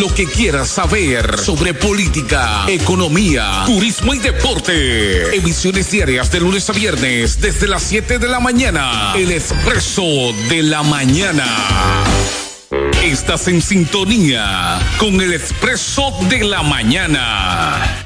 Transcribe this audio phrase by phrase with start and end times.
[0.00, 5.36] lo que quieras saber sobre política, economía, turismo y deporte.
[5.36, 9.12] Emisiones diarias de lunes a viernes desde las 7 de la mañana.
[9.16, 10.02] El expreso
[10.48, 11.46] de la mañana.
[13.02, 18.05] Estás en sintonía con el expreso de la mañana.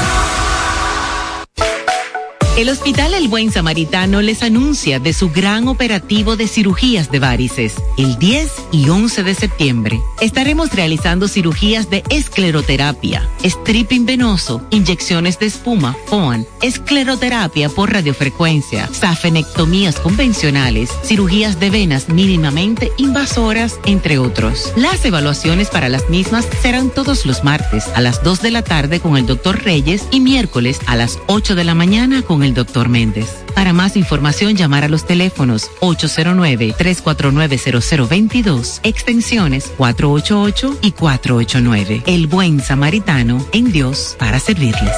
[2.57, 7.75] El Hospital El Buen Samaritano les anuncia de su gran operativo de cirugías de varices.
[7.97, 15.45] El 10 y 11 de septiembre estaremos realizando cirugías de escleroterapia, stripping venoso, inyecciones de
[15.45, 24.73] espuma, FOAN, escleroterapia por radiofrecuencia, safenectomías convencionales, cirugías de venas mínimamente invasoras, entre otros.
[24.75, 28.99] Las evaluaciones para las mismas serán todos los martes a las 2 de la tarde
[28.99, 32.89] con el doctor Reyes y miércoles a las 8 de la mañana con el doctor
[32.89, 33.43] Méndez.
[33.55, 42.03] Para más información, llamar a los teléfonos 809-349-0022, extensiones 488 y 489.
[42.05, 44.91] El buen samaritano en Dios para servirles.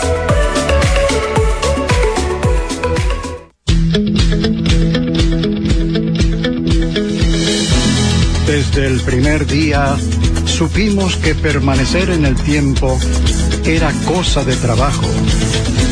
[8.47, 9.95] Desde el primer día
[10.45, 12.99] supimos que permanecer en el tiempo
[13.65, 15.07] era cosa de trabajo,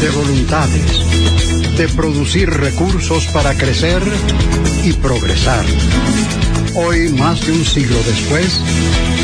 [0.01, 1.40] de voluntades,
[1.77, 4.01] de producir recursos para crecer
[4.83, 5.65] y progresar.
[6.75, 8.61] Hoy, más de un siglo después,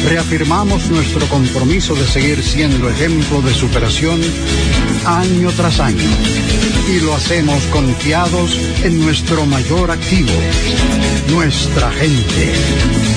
[0.08, 4.22] reafirmamos nuestro compromiso de seguir siendo ejemplo de superación
[5.06, 6.10] año tras año.
[6.90, 10.32] Y lo hacemos confiados en nuestro mayor activo,
[11.30, 13.17] nuestra gente.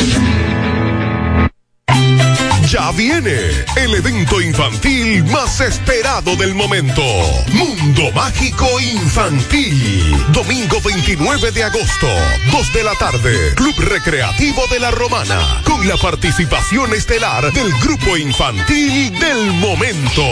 [2.71, 3.35] Ya viene
[3.75, 7.01] el evento infantil más esperado del momento.
[7.51, 10.15] Mundo Mágico Infantil.
[10.31, 12.07] Domingo 29 de agosto,
[12.49, 13.55] 2 de la tarde.
[13.55, 15.61] Club Recreativo de la Romana.
[15.65, 20.23] Con la participación estelar del grupo infantil del momento.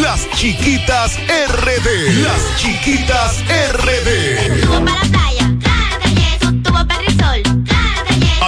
[0.00, 2.22] Las Chiquitas RD.
[2.22, 3.42] Las Chiquitas
[3.72, 5.11] RD.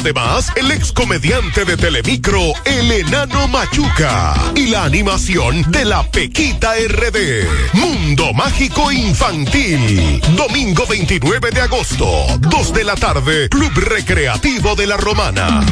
[0.04, 4.34] Además, el ex comediante de Telemicro, el enano Machuca.
[4.54, 7.48] Y la animación de la Pequita RD.
[7.72, 10.20] Mundo Mágico Infantil.
[10.36, 12.06] Domingo 29 de agosto,
[12.38, 15.64] 2 de la tarde, Club Recreativo de la Romana.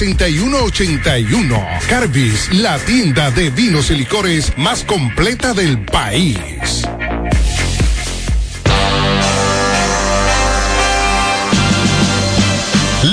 [0.01, 1.63] 6181.
[1.87, 6.81] Carbis, la tienda de vinos y licores más completa del país.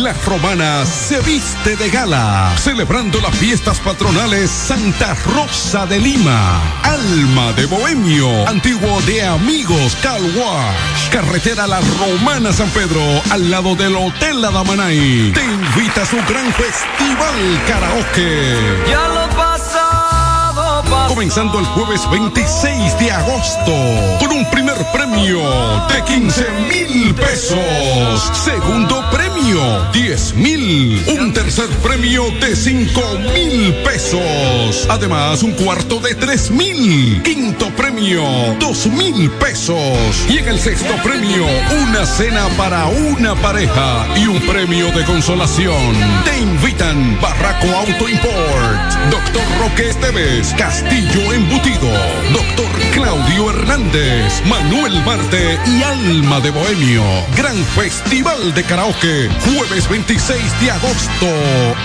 [0.08, 7.52] La Romana se viste de gala, celebrando las fiestas patronales Santa Rosa de Lima, Alma
[7.52, 13.94] de Bohemio, antiguo de Amigos Car Wash, carretera La Romana San Pedro, al lado del
[13.96, 15.32] Hotel Adamanay.
[15.34, 18.54] Te invita a su gran festival karaoke.
[18.88, 21.08] Ya lo pasado, pasado.
[21.08, 23.74] Comenzando el jueves 26 de agosto
[24.20, 25.42] con un primer premio
[25.88, 28.30] de 15 mil pesos.
[28.32, 31.02] Segundo premio 10 mil.
[31.18, 33.00] Un tercer premio de 5
[33.32, 34.86] mil pesos.
[34.90, 37.22] Además un cuarto de 3 mil.
[37.22, 38.22] Quinto premio
[38.60, 39.96] 2 mil pesos.
[40.28, 41.46] Y en el sexto premio
[41.82, 45.94] una cena para una pareja y un premio de consolación.
[46.24, 51.90] Te invitan Barraco Auto Import, Doctor Roque Esteves, Castillo Embutido,
[52.34, 57.02] Doctor Claudio Hernández, Manuel Marte y Alma de Bohemio.
[57.34, 61.26] Gran Festival de Karaoke, jueves 26 de agosto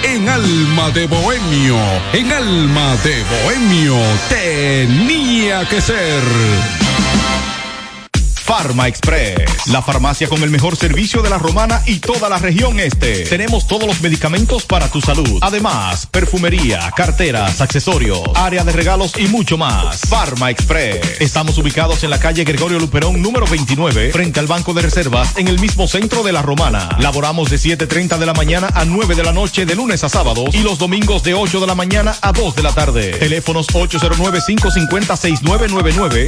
[0.04, 1.78] en Alma de Bohemio.
[2.14, 3.98] En Alma de Bohemio
[4.30, 6.93] tenía que ser.
[8.44, 12.78] Farma Express, la farmacia con el mejor servicio de la romana y toda la región
[12.78, 13.24] este.
[13.24, 15.40] Tenemos todos los medicamentos para tu salud.
[15.40, 20.02] Además, perfumería, carteras, accesorios, área de regalos y mucho más.
[20.10, 21.22] Farma Express.
[21.22, 25.48] Estamos ubicados en la calle Gregorio Luperón número 29, frente al Banco de Reservas, en
[25.48, 26.98] el mismo centro de la romana.
[27.00, 30.54] Laboramos de 7.30 de la mañana a 9 de la noche de lunes a sábados
[30.54, 33.12] y los domingos de 8 de la mañana a 2 de la tarde.
[33.12, 36.28] Teléfonos 809-550-6999,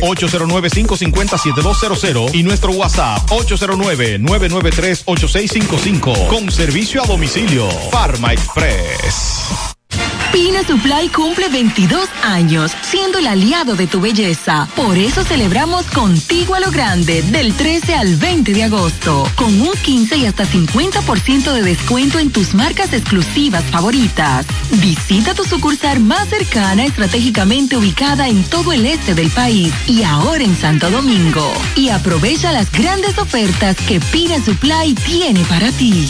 [2.06, 7.70] 809-550-7200 y nuestro WhatsApp 809-993-8655 con servicio a domicilio.
[7.92, 9.75] Farma Express.
[10.36, 14.68] Pina Supply cumple 22 años, siendo el aliado de tu belleza.
[14.76, 19.72] Por eso celebramos contigo a lo grande, del 13 al 20 de agosto, con un
[19.72, 24.46] 15 y hasta 50% de descuento en tus marcas exclusivas favoritas.
[24.72, 30.44] Visita tu sucursal más cercana, estratégicamente ubicada en todo el este del país y ahora
[30.44, 31.50] en Santo Domingo.
[31.78, 36.10] Y aprovecha las grandes ofertas que Pina Supply tiene para ti.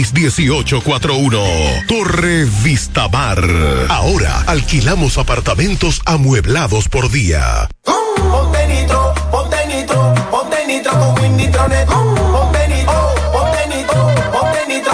[0.00, 1.86] 809-696-1841.
[1.86, 3.42] Torre Vista Bar.
[3.88, 7.68] Ahora alquilamos apartamentos amueblados por día.
[7.84, 10.14] Ponte nitro, ponte nitro,
[10.92, 11.86] con Win Nitronet.
[11.86, 14.92] Ponte nitro, ponte nitro, ponte nitro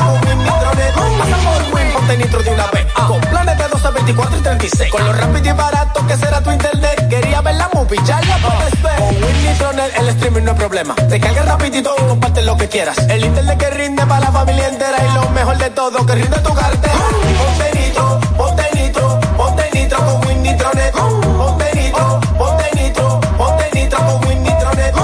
[0.95, 1.19] con.
[1.19, 2.87] Pasa por Win, ponte de una vez.
[2.93, 4.91] Con planes de 12, 24 y 36.
[4.91, 7.09] Con lo rápido y barato que será tu internet.
[7.09, 8.97] Quería ver la movie, ya la puedes ver.
[8.97, 10.95] Con Win Nitronet el streaming no es problema.
[10.95, 12.99] Te carga rapidito y comparte lo que quieras.
[13.09, 16.39] El internet que rinde para la familia entera y lo mejor de todo, que rinde
[16.39, 16.95] tu cartera.
[17.39, 20.93] Ponte nitro, ponte nitro, ponte nitro con Win Nitronet.
[20.93, 24.95] Ponte nitro, ponte nitro, ponte nitro con Win Nitronet.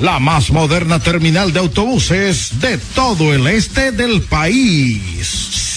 [0.00, 5.26] La más moderna terminal de autobuses de todo el este del país.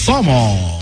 [0.04, 0.81] Somos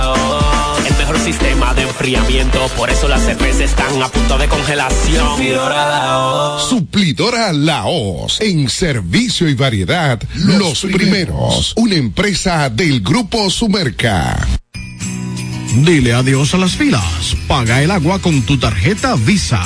[1.23, 5.27] Sistema de enfriamiento, por eso las cervezas están a punto de congelación.
[5.37, 6.69] Suplidor a la voz.
[6.69, 8.41] Suplidora Laos.
[8.41, 11.73] En servicio y variedad, los, primeros.
[11.75, 14.47] Una empresa del Grupo Sumerca.
[15.75, 17.35] Dile adiós a las filas.
[17.47, 19.61] Paga el agua con tu tarjeta Visa.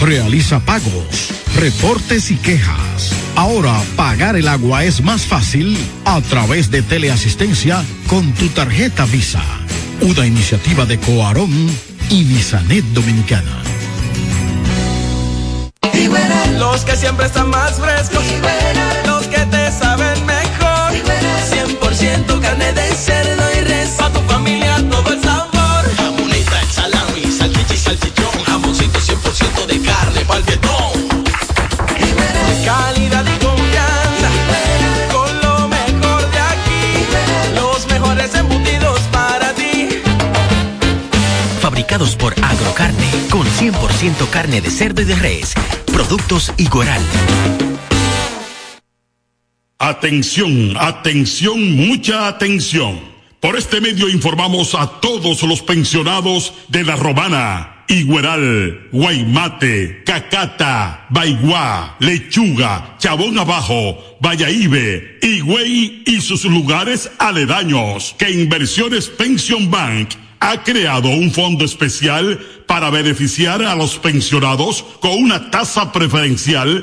[0.00, 3.12] Realiza pagos, reportes y quejas.
[3.36, 9.42] Ahora pagar el agua es más fácil a través de Teleasistencia con tu tarjeta Visa.
[10.00, 11.70] Una iniciativa de Coarón
[12.10, 13.62] y Visanet Dominicana.
[16.58, 18.24] Los que siempre están más frescos.
[19.06, 19.70] Los que te
[43.62, 45.54] 100% carne de cerdo y de res.
[45.86, 47.00] Productos Igueral.
[49.78, 53.00] Atención, atención, mucha atención.
[53.38, 61.94] Por este medio informamos a todos los pensionados de La Romana, Igueral, Guaymate, Cacata, Baigua,
[62.00, 71.08] Lechuga, Chabón Abajo, Vallaíbe, Higüey y sus lugares aledaños que Inversiones Pension Bank ha creado
[71.08, 72.40] un fondo especial
[72.72, 76.82] para beneficiar a los pensionados con una tasa preferencial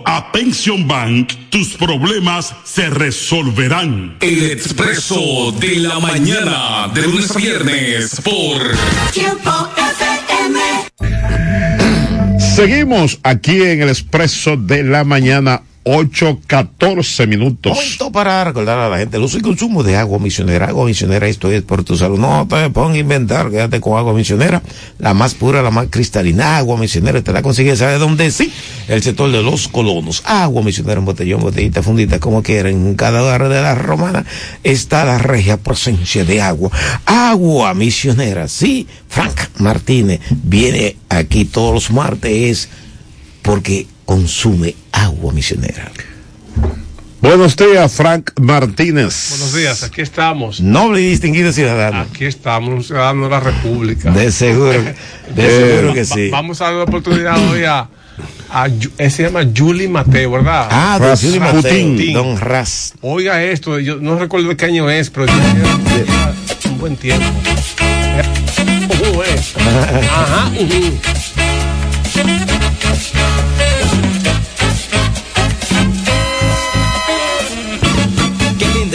[0.05, 4.17] a Pension Bank, tus problemas se resolverán.
[4.19, 8.61] El expreso de la mañana, de lunes a viernes, por
[9.13, 10.59] Tiempo FM.
[12.55, 17.73] Seguimos aquí en el expreso de la mañana, 8.14 minutos.
[17.75, 20.67] Momento para recordar a la gente el uso y consumo de agua misionera.
[20.67, 22.19] Agua misionera, esto es por tu salud.
[22.19, 24.61] No te pongas a inventar, quédate con agua misionera,
[24.99, 26.57] la más pura, la más cristalina.
[26.57, 28.29] Agua misionera, te la consigues, ¿sabes dónde?
[28.29, 28.51] Sí,
[28.87, 30.21] el sector de los colonos.
[30.25, 32.73] Agua misionera en botellón, botellita, fundita, como quieran.
[32.73, 34.25] En cada hogar de la romana
[34.63, 36.69] está la regia presencia de agua.
[37.05, 38.87] Agua misionera, sí.
[39.07, 42.69] Frank Martínez viene aquí todos los martes
[43.41, 45.89] porque consume agua misionera.
[47.21, 49.27] Buenos días, Frank Martínez.
[49.29, 50.59] Buenos días, aquí estamos.
[50.59, 52.01] Noble y distinguido ciudadano.
[52.01, 54.11] Aquí estamos, un ciudadano de la República.
[54.11, 54.95] De seguro, de
[55.37, 56.29] Eh, seguro que va- sí.
[56.29, 57.87] Vamos a dar la oportunidad hoy a,
[58.51, 60.67] a él se llama Julie Mateo, ¿verdad?
[60.69, 62.93] Ah, don Julie Mateo, don Ras.
[62.99, 66.33] Oiga esto, yo no recuerdo de qué año es, pero lleva
[66.69, 67.25] un buen tiempo.
[67.47, 68.21] Eh.
[70.11, 70.51] Ajá,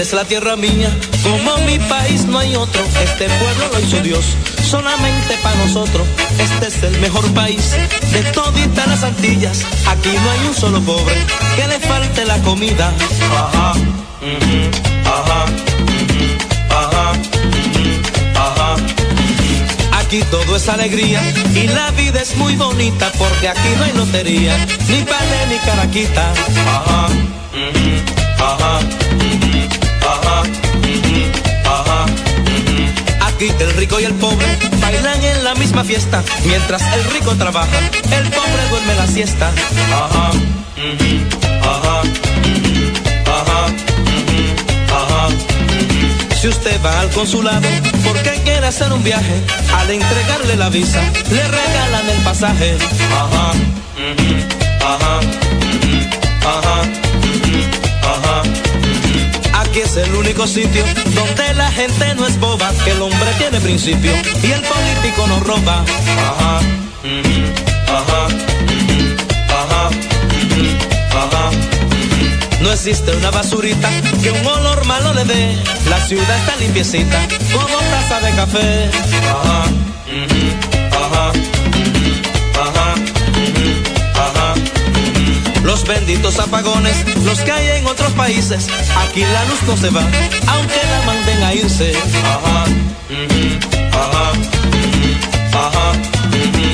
[0.07, 0.89] es la tierra mía,
[1.25, 2.81] como mi país no hay otro.
[3.03, 4.25] Este pueblo lo hizo Dios,
[4.65, 6.07] solamente para nosotros.
[6.39, 7.73] Este es el mejor país
[8.13, 9.65] de toditas las Antillas.
[9.89, 11.17] Aquí no hay un solo pobre
[11.57, 12.93] que le falte la comida.
[13.35, 13.73] Ajá,
[15.07, 15.45] ajá,
[16.71, 17.13] ajá,
[18.37, 18.77] ajá.
[19.99, 21.21] Aquí todo es alegría
[21.53, 24.57] y la vida es muy bonita porque aquí no hay lotería,
[24.89, 26.33] ni palé ni caraquita.
[26.69, 27.09] Ajá,
[28.39, 29.06] ajá,
[33.37, 34.47] Aquí el rico y el pobre
[34.81, 36.25] bailan en la misma fiesta.
[36.47, 37.79] Mientras el rico trabaja,
[38.11, 39.53] el pobre duerme la siesta.
[39.93, 40.31] Ajá,
[41.61, 42.01] ajá,
[43.27, 43.67] ajá,
[44.89, 45.29] ajá.
[46.41, 47.69] Si usted va al consulado
[48.07, 49.43] porque quiere hacer un viaje,
[49.77, 52.79] al entregarle la visa, le regalan el pasaje.
[53.13, 53.53] Ajá,
[54.81, 55.21] ajá,
[56.41, 57.06] ajá.
[59.77, 60.83] Aquí es el único sitio
[61.15, 64.11] donde la gente no es boba, que el hombre tiene principio
[64.43, 65.85] y el político no roba.
[66.19, 66.61] Ajá,
[67.87, 68.27] ajá,
[69.51, 69.91] ajá,
[71.11, 71.51] ajá.
[72.63, 73.91] No existe una basurita
[74.23, 75.63] que un olor malo le dé.
[75.91, 78.91] La ciudad está limpiecita como taza de café.
[79.29, 79.65] Ajá,
[80.91, 81.33] ajá,
[85.87, 88.69] benditos apagones, los que hay en otros países.
[88.97, 90.03] Aquí la luz no se va,
[90.49, 91.93] aunque la manden a irse.
[92.25, 92.65] Ajá,
[93.11, 93.59] ujú,
[93.93, 95.93] ajá, ujú, ajá,
[96.29, 96.67] ujú,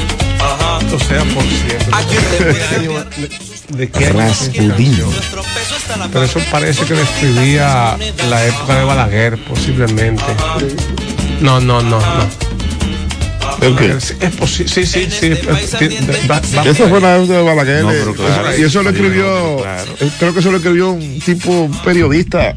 [0.45, 0.79] ajá.
[0.95, 1.97] O sea, por cierto.
[1.97, 4.13] Aquí puede ¿De, qué?
[6.13, 7.97] Pero eso parece que describía
[8.29, 10.25] la época de Balaguer, posiblemente.
[11.41, 12.52] No, no, no, no.
[13.61, 15.27] Es, es posible, sí, sí, sí.
[15.27, 17.83] es- es- va- va- Eso fue la época de Balaguer.
[17.83, 18.51] No, eh, pero claro.
[18.51, 22.55] eso- y eso lo escribió, eh, creo que eso lo escribió un tipo periodista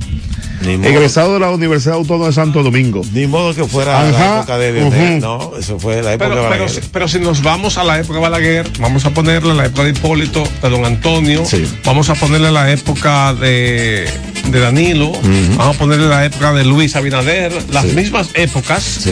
[0.83, 3.01] egresado de la Universidad Autónoma de Santo Domingo.
[3.13, 5.19] Ni modo que fuera la época de ujú.
[5.21, 6.83] no, eso fue la época Pero, de pero, Balaguer.
[6.91, 9.89] pero si nos vamos a la época de Balaguer, vamos a ponerle la época de
[9.91, 11.43] Hipólito, de Don Antonio,
[11.83, 14.09] vamos a ponerle la época de,
[14.49, 15.11] de Danilo,
[15.57, 19.07] vamos a ponerle la época de Luis Abinader, las mismas épocas.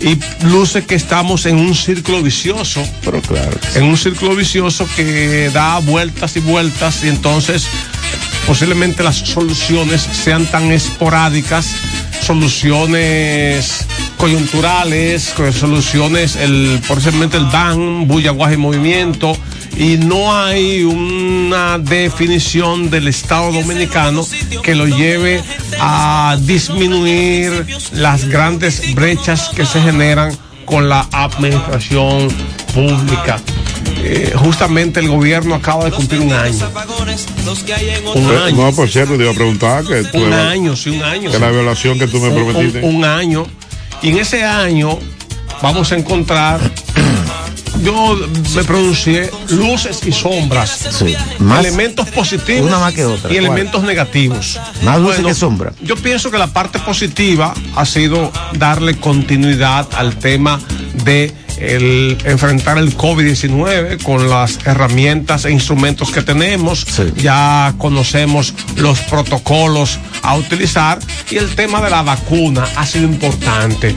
[0.00, 2.82] Y luce que estamos en un círculo vicioso.
[3.04, 3.58] Pero claro.
[3.74, 7.66] En un círculo vicioso que da vueltas y vueltas y entonces
[8.46, 11.66] posiblemente las soluciones sean tan esporádicas,
[12.22, 19.36] soluciones coyunturales, co- soluciones, el, posiblemente el DAN, bulla, guaje y movimiento,
[19.76, 24.26] y no hay una definición del Estado dominicano
[24.62, 25.42] que lo lleve
[25.78, 32.28] a disminuir las grandes brechas que se generan con la administración
[32.74, 33.40] pública.
[34.02, 36.70] Eh, justamente el gobierno acaba de cumplir un año.
[38.14, 38.56] Un Pero, año.
[38.56, 41.30] No, por cierto, te iba a preguntar que, tú Un año, sí, un año.
[41.30, 42.80] que la violación que tú me Un- prometiste.
[42.82, 43.46] Un, un año.
[44.02, 44.98] Y en ese año
[45.62, 46.60] vamos a encontrar.
[47.82, 48.16] Yo
[48.54, 51.02] me pronuncié luces y sombras.
[51.38, 53.30] Más- elementos positivos una más que otra.
[53.30, 53.46] y ¿Cuál?
[53.46, 54.60] elementos negativos.
[54.82, 55.72] Más luces que sombra.
[55.82, 60.60] Yo pienso que la parte positiva ha sido darle continuidad al tema
[61.04, 66.86] de el enfrentar el COVID-19 con las herramientas e instrumentos que tenemos.
[67.16, 70.98] Ya conocemos los protocolos a utilizar
[71.30, 73.94] y el tema de la vacuna ha sido importante.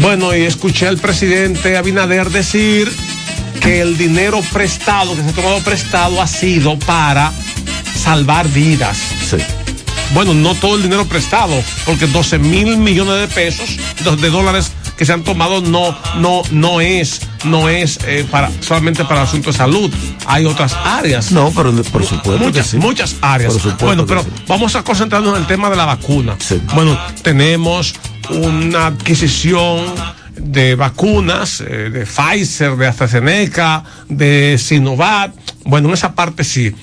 [0.00, 2.92] Bueno, y escuché al presidente Abinader decir
[3.60, 7.32] que el dinero prestado, que se ha tomado prestado, ha sido para
[7.96, 8.98] salvar vidas.
[10.14, 14.72] Bueno, no todo el dinero prestado, porque 12 mil millones de pesos, de, de dólares
[14.96, 19.26] que se han tomado no, no, no es, no es eh, para, solamente para el
[19.26, 19.92] asunto de salud.
[20.26, 21.32] Hay otras áreas.
[21.32, 22.76] No, pero por supuesto Muchas, que sí.
[22.78, 23.52] muchas áreas.
[23.52, 24.28] Por supuesto bueno, pero sí.
[24.48, 26.36] vamos a concentrarnos en el tema de la vacuna.
[26.74, 27.94] Bueno, tenemos
[28.30, 29.84] una adquisición
[30.36, 35.32] de vacunas, eh, de Pfizer, de AstraZeneca, de Sinovac.
[35.64, 36.74] Bueno, en esa parte sí.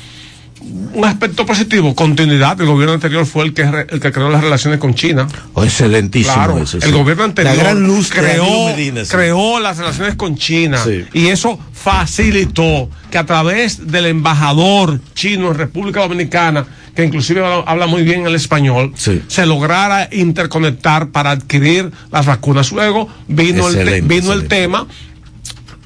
[0.93, 2.59] Un aspecto positivo, continuidad.
[2.61, 5.27] El gobierno anterior fue el que, re- el que creó las relaciones con China.
[5.53, 6.85] Oh, excelentísimo Claro, eso, sí.
[6.87, 9.11] el gobierno anterior La gran luz de creó, Danilo Medina, sí.
[9.11, 10.79] creó las relaciones con China
[11.13, 17.87] y eso facilitó que a través del embajador chino en República Dominicana, que inclusive habla,
[17.87, 22.71] muy bien el español, se lograra interconectar para adquirir las vacunas.
[22.71, 24.87] Luego vino, el, te- Excelente, vino el tema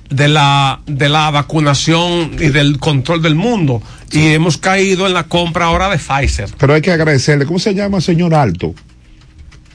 [0.10, 3.82] de la, de la vacunación y del control del mundo.
[4.12, 6.50] Y hemos caído en la compra ahora de Pfizer.
[6.58, 7.46] Pero hay que agradecerle.
[7.46, 8.74] ¿Cómo se llama, señor Alto?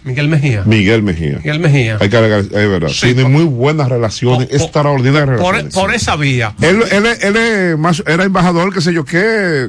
[0.05, 0.63] Miguel Mejía.
[0.67, 1.37] Miguel Mejía.
[1.39, 1.97] Miguel Mejía.
[2.01, 2.91] Hay que es verdad.
[3.01, 5.75] Tiene muy buenas relaciones, extraordinarias Por, relaciones.
[5.75, 6.55] por esa vía.
[6.61, 9.69] Él, él, él es más, era embajador, qué sé yo qué,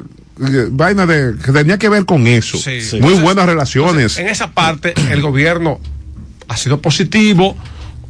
[0.70, 2.58] vaina de, que tenía que ver con eso.
[2.58, 2.70] Sí.
[2.70, 4.18] Muy Entonces- buenas relaciones.
[4.18, 5.78] En esa parte, el gobierno
[6.48, 7.56] ha sido positivo.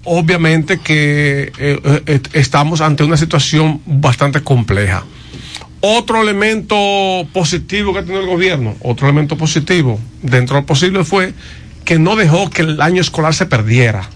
[0.04, 5.04] Obviamente que eh, eh, estamos ante una situación bastante compleja.
[5.80, 6.76] Otro elemento
[7.32, 11.34] positivo que ha tenido el gobierno, otro elemento positivo dentro de lo posible fue
[11.84, 14.08] que no dejó que el año escolar se perdiera.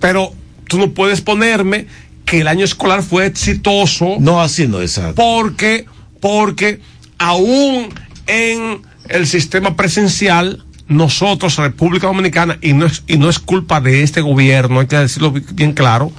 [0.00, 0.32] Pero
[0.68, 1.86] tú no puedes ponerme
[2.24, 4.16] que el año escolar fue exitoso.
[4.20, 5.00] No, así no es.
[5.16, 5.86] Porque,
[6.20, 6.80] porque
[7.18, 7.88] aún
[8.26, 14.02] en el sistema presencial, nosotros, República Dominicana, y no es, y no es culpa de
[14.02, 16.10] este gobierno, hay que decirlo bien claro,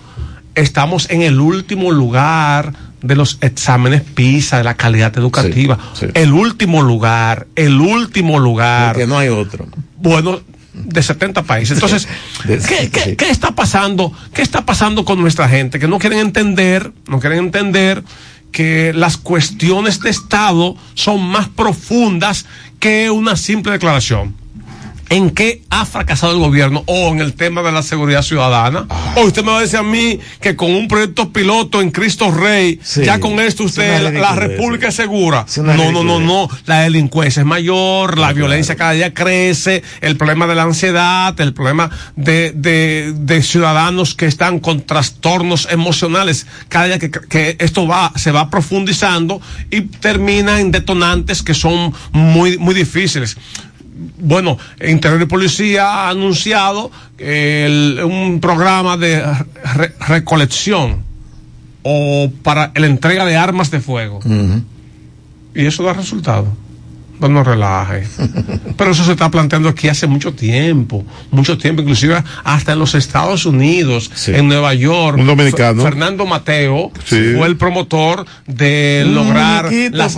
[0.55, 5.77] estamos en el último lugar de los exámenes PISA de la calidad educativa.
[6.13, 8.93] El último lugar, el último lugar.
[8.93, 9.67] Porque no hay otro.
[9.97, 10.41] Bueno,
[10.73, 11.77] de 70 países.
[11.77, 12.07] Entonces,
[12.67, 14.13] ¿qué, qué, qué está pasando?
[14.33, 15.79] ¿Qué está pasando con nuestra gente?
[15.79, 18.03] Que no quieren entender, no quieren entender
[18.51, 22.45] que las cuestiones de Estado son más profundas
[22.79, 24.35] que una simple declaración.
[25.09, 26.83] ¿En qué ha fracasado el gobierno?
[26.85, 28.85] O en el tema de la seguridad ciudadana.
[29.15, 32.29] O usted me va a decir a mí que con un proyecto piloto en Cristo
[32.29, 35.47] Rey, ya con esto usted, la, la República es segura.
[35.57, 36.47] No, no, no, no.
[36.65, 41.53] La delincuencia es mayor, la violencia cada día crece, el problema de la ansiedad, el
[41.53, 46.45] problema de, de, de ciudadanos que están con trastornos emocionales.
[46.67, 49.41] Cada día que, que esto va, se va profundizando
[49.71, 53.37] y termina en detonantes que son muy, muy difíciles
[54.19, 59.21] bueno, Interior y Policía ha anunciado el- un programa de
[59.75, 61.03] re- recolección
[61.83, 64.19] o para la entrega de armas de fuego.
[65.55, 66.47] Y eso da resultado.
[67.19, 68.07] No nos relaje.
[68.77, 72.95] Pero eso se está planteando aquí hace mucho tiempo, mucho tiempo, inclusive hasta en los
[72.95, 75.17] Estados Unidos, en Nueva York.
[75.17, 75.81] Un dominicano.
[75.83, 77.33] Fer- Fernando Mateo Sí.
[77.37, 80.15] fue el promotor de Un lograr las,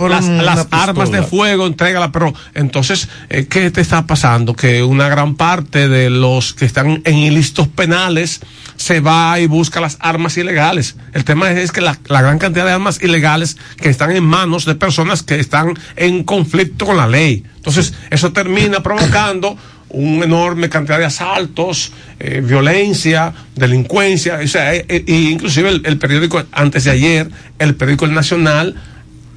[0.70, 2.12] armas de fuego, entrégala.
[2.12, 4.54] Pero entonces, eh, ¿qué te está pasando?
[4.54, 8.40] Que una gran parte de los que están en ilícitos penales
[8.82, 10.96] se va y busca las armas ilegales.
[11.12, 14.74] El tema es, que la, gran cantidad de armas ilegales que están en manos de
[14.74, 17.44] personas que están en conflicto con la ley.
[17.56, 19.56] Entonces, eso termina provocando
[19.90, 26.42] una enorme cantidad de asaltos, eh, violencia, delincuencia, o eh, eh, inclusive el, el periódico
[26.50, 28.74] antes de ayer, el periódico El Nacional,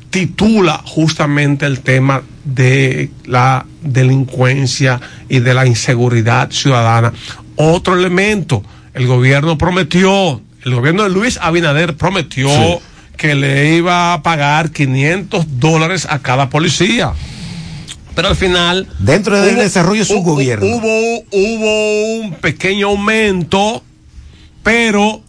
[0.09, 7.11] titula justamente el tema de la delincuencia y de la inseguridad ciudadana.
[7.57, 8.63] Otro elemento,
[8.95, 12.77] el gobierno prometió, el gobierno de Luis Abinader prometió Sí.
[13.17, 17.13] que le iba a pagar 500 dólares a cada policía.
[18.15, 18.87] Pero al final...
[18.99, 20.65] Dentro del desarrollo de su hubo- gobierno.
[20.65, 23.83] Hubo, hubo un pequeño aumento,
[24.63, 25.21] pero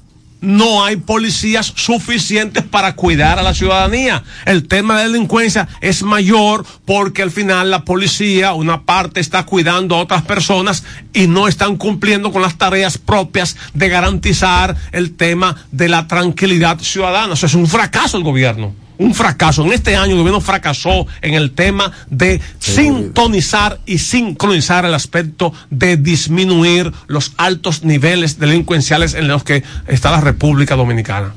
[0.47, 4.23] no hay policías suficientes para cuidar a la ciudadanía.
[4.45, 9.97] El tema de delincuencia es mayor porque al final la policía, una parte está cuidando
[9.97, 15.57] a otras personas y no están cumpliendo con las tareas propias de garantizar el tema
[15.73, 17.35] de la tranquilidad ciudadana.
[17.35, 18.86] Eso es un fracaso el gobierno.
[18.99, 19.65] Un fracaso.
[19.65, 25.53] En este año el gobierno fracasó en el tema de sintonizar y sincronizar el aspecto
[25.71, 31.35] de disminuir los altos niveles delincuenciales en los que está la República Dominicana.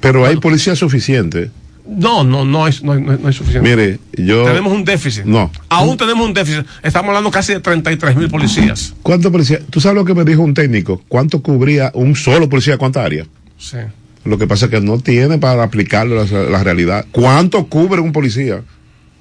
[0.00, 1.50] Pero hay policía suficiente.
[1.86, 3.68] No, no, no es, no, no hay suficiente.
[3.68, 4.44] Mire, yo.
[4.44, 5.24] Tenemos un déficit.
[5.24, 5.50] No.
[5.68, 6.64] Aún tenemos un déficit.
[6.82, 8.94] Estamos hablando casi de 33 mil policías.
[9.02, 9.60] ¿Cuántos policías?
[9.68, 11.02] ¿Tú sabes lo que me dijo un técnico?
[11.08, 12.78] ¿Cuánto cubría un solo policía?
[12.78, 13.26] ¿Cuánta área?
[13.58, 13.78] Sí.
[14.24, 17.06] Lo que pasa es que no tiene para aplicarlo la, la realidad.
[17.12, 18.62] ¿Cuánto cubre un policía?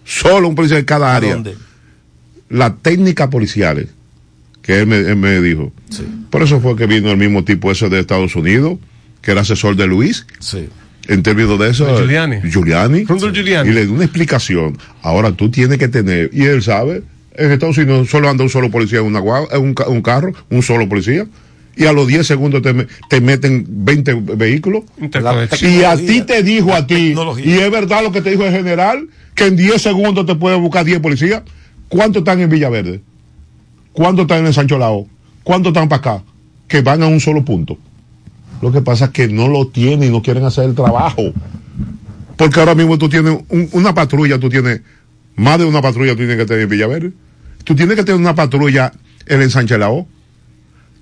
[0.05, 1.33] Solo un policía en cada área.
[1.33, 1.55] dónde?
[2.49, 3.87] Las técnicas policiales,
[4.61, 5.71] que él me, él me dijo.
[6.29, 8.77] Por eso fue que vino el mismo tipo ese de Estados Unidos,
[9.21, 10.25] que era asesor de Luis.
[10.39, 10.69] Sí.
[11.07, 11.85] En términos de eso.
[11.85, 12.41] De Giuliani.
[12.49, 13.05] Giuliani.
[13.05, 13.69] Giuliani.
[13.69, 14.77] Y le dio una explicación.
[15.01, 18.71] Ahora tú tienes que tener, y él sabe, en Estados Unidos solo anda un solo
[18.71, 21.25] policía en, una, un, un carro, un solo policía.
[21.75, 24.83] Y a los 10 segundos te, te meten 20 vehículos.
[25.67, 28.51] Y a ti te dijo a ti, y es verdad lo que te dijo el
[28.51, 31.41] general, que en 10 segundos te puede buscar 10 policías.
[31.89, 33.01] ¿Cuántos están en Villaverde?
[33.91, 35.07] ¿Cuántos están en Sancho Lao?
[35.43, 36.23] ¿Cuántos están para acá?
[36.67, 37.77] Que van a un solo punto.
[38.61, 41.33] Lo que pasa es que no lo tienen y no quieren hacer el trabajo.
[42.37, 44.81] Porque ahora mismo tú tienes un- una patrulla, tú tienes
[45.35, 47.11] más de una patrulla, tú tienes que tener en Villaverde.
[47.63, 48.91] Tú tienes que tener una patrulla
[49.27, 50.07] en el Lao.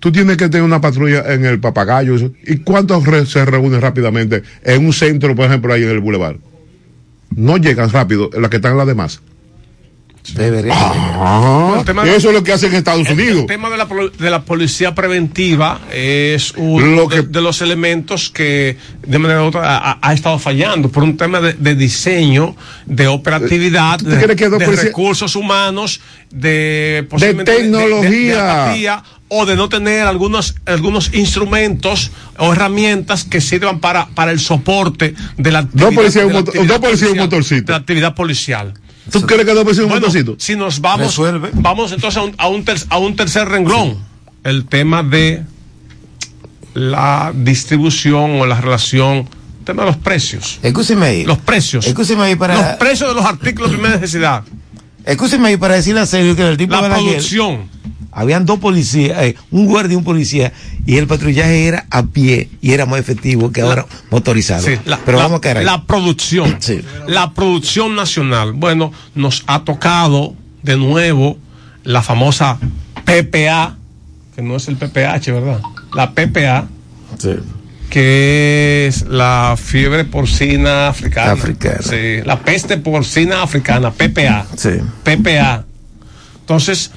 [0.01, 2.15] Tú tienes que tener una patrulla en el Papagayo.
[2.45, 6.35] ¿Y cuántos re- se reúnen rápidamente en un centro, por ejemplo, ahí en el Boulevard?
[7.35, 9.21] No llegan rápido, las que están las demás.
[10.35, 10.73] Debería.
[10.75, 13.39] Ah, de- eso es lo que hacen en Estados El- Unidos.
[13.41, 13.87] El tema de la,
[14.19, 19.47] de la policía preventiva es uno Lo de, de los elementos que de manera u
[19.47, 24.17] otra ha, ha estado fallando por un tema de, de diseño, de operatividad, ¿Tú de,
[24.17, 28.63] de recursos humanos, de, posiblemente tecnología.
[28.65, 34.41] apatía, o de no tener algunos algunos instrumentos o herramientas que sirvan para, para el
[34.41, 37.65] soporte de la actividad, un motor- un policial, motorcito.
[37.67, 38.73] de la actividad policial.
[39.09, 40.35] ¿Tú crees que dos policías y un Bueno, motorcito?
[40.37, 41.49] Si nos vamos, Resuelve.
[41.53, 43.97] vamos entonces a un, a un, ter- a un tercer renglón.
[44.43, 45.43] El tema de
[46.73, 49.27] la distribución o la relación
[49.63, 50.59] tema de los precios.
[50.61, 51.23] Escúcheme ahí.
[51.25, 51.85] Los precios.
[51.87, 52.55] Escúcheme ahí para.
[52.55, 54.43] Los precios de los artículos de primera necesidad.
[55.05, 57.69] Escúcheme para decirle a Sergio que el tipo La de Balaguer, producción.
[58.13, 60.51] Habían dos policías, eh, un guardia y un policía,
[60.85, 64.63] y el patrullaje era a pie y era más efectivo que ahora motorizado.
[64.67, 65.65] Sí, la, Pero la- vamos a caer ahí.
[65.65, 66.57] La producción.
[67.07, 68.51] La producción nacional.
[68.51, 71.37] Bueno, nos ha tocado de nuevo
[71.83, 72.59] la famosa
[73.05, 73.77] PPA,
[74.35, 75.61] que no es el PPH, ¿verdad?
[75.95, 76.67] La PPA,
[77.91, 81.33] que es la fiebre porcina africana.
[81.33, 81.81] Africana.
[81.81, 84.47] Sí, la peste porcina africana, PPA.
[84.55, 84.69] Sí.
[85.03, 85.65] PPA.
[86.39, 86.91] Entonces,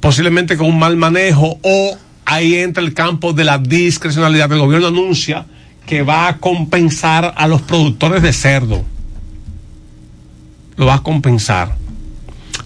[0.00, 4.52] posiblemente con un mal manejo o ahí entra el campo de la discrecionalidad.
[4.52, 5.46] El gobierno anuncia
[5.86, 8.84] que va a compensar a los productores de cerdo.
[10.76, 11.74] Lo va a compensar.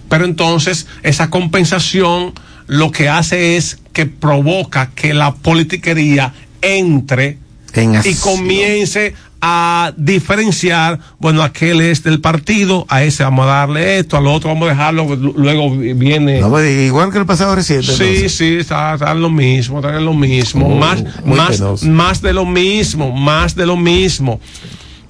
[0.09, 2.33] Pero entonces esa compensación
[2.67, 7.37] lo que hace es que provoca que la politiquería entre
[7.73, 13.99] En y comience a diferenciar, bueno, aquel es del partido, a ese vamos a darle
[13.99, 16.41] esto, al otro vamos a dejarlo, luego viene...
[16.41, 17.87] No igual que el pasado reciente.
[17.87, 18.35] Sí, entonces.
[18.35, 21.85] sí, está, está lo mismo, está lo mismo, Oh, más, más, penoso.
[21.85, 24.41] más de lo mismo, más de lo mismo.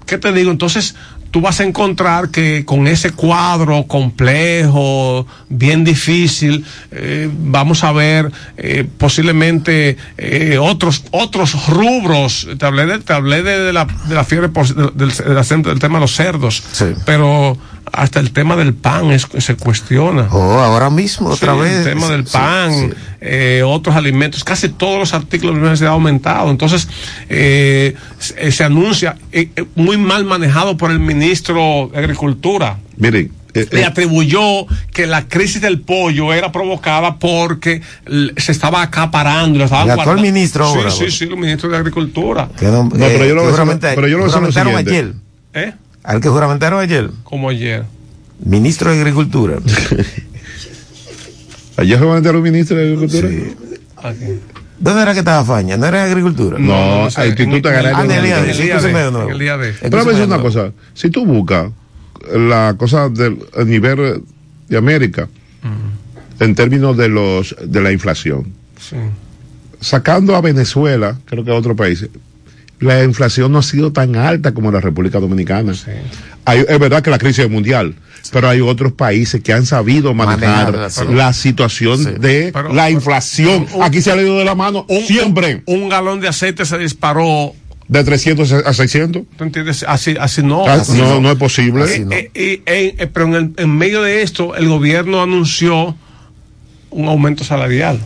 [0.06, 0.52] ¿Qué te digo?
[0.52, 0.96] Entonces,
[1.32, 8.32] tú vas a encontrar que con ese cuadro complejo, bien difícil, eh, vamos a ver
[8.58, 12.48] eh, posiblemente eh, otros otros rubros.
[12.58, 15.80] Te hablé de, te hablé de, de la, de la fiebre por- del, del- del
[15.80, 16.64] tema de los cerdos,
[17.06, 17.58] pero
[17.94, 20.28] hasta el tema del pan es- se cuestiona.
[20.32, 21.86] Oh, ahora mismo, otra Sí, vez.
[21.88, 22.90] El tema del Sí, pan, sí.
[23.22, 26.50] eh, otros alimentos, casi todos los artículos de necesidad han aumentado.
[26.52, 26.88] Entonces,
[27.30, 32.78] eh, se, se anuncia, eh, eh, muy mal manejado por el ministro de Agricultura.
[32.98, 37.82] Miren, eh, Le atribuyó que la crisis del pollo era provocada porque
[38.38, 39.56] se estaba acaparando.
[39.56, 40.32] y lo estaban El actual guardando.
[40.32, 41.12] ministro Sí, ahora, sí, bueno.
[41.14, 42.48] sí, el ministro de Agricultura.
[42.60, 44.32] Que no- No, pero yo lo que voy a juramenta- decir- pero yo lo voy
[44.32, 45.20] a decir lo juramentaron siguiente.
[45.60, 45.70] ayer.
[45.70, 45.74] ¿Eh?
[46.10, 47.12] Al que juramentaron ayer.
[47.24, 47.86] Como ayer.
[48.44, 49.60] Ministro de Agricultura.
[51.78, 53.30] ayer un ministro de Agricultura.
[54.80, 55.78] ¿Dónde era que estaba Faña?
[55.78, 56.58] ¿No era Agricultura?
[56.58, 59.30] No, al Instituto Agrario Ah, en el día de- nuevo.
[59.30, 61.70] el día de- Pero a veces una cosa, si tú buscas
[62.34, 64.24] la cosa del a nivel
[64.68, 65.30] de América,
[66.40, 68.96] en términos de los de la inflación, Sí.
[69.80, 72.10] sacando a Venezuela, creo que a otros países,
[72.80, 75.74] la inflación no ha sido tan alta como en la República Dominicana.
[76.46, 77.96] Hay- es verdad que la crisis es mundial,
[78.32, 83.66] pero hay otros países que han sabido manejar la situación de Pero- la inflación.
[83.82, 85.62] Aquí se ha ido de la mano siempre.
[85.66, 87.54] Un galón de aceite se disparó.
[87.88, 89.24] De 300 a 600.
[89.36, 89.84] ¿Tú entiendes?
[89.88, 90.64] Así, así no.
[90.68, 91.86] Ah, Así no, no es posible.
[91.86, 95.96] Eh, eh, eh, eh, pero en, el- en medio de esto, el gobierno anunció
[96.92, 98.00] un aumento salarial.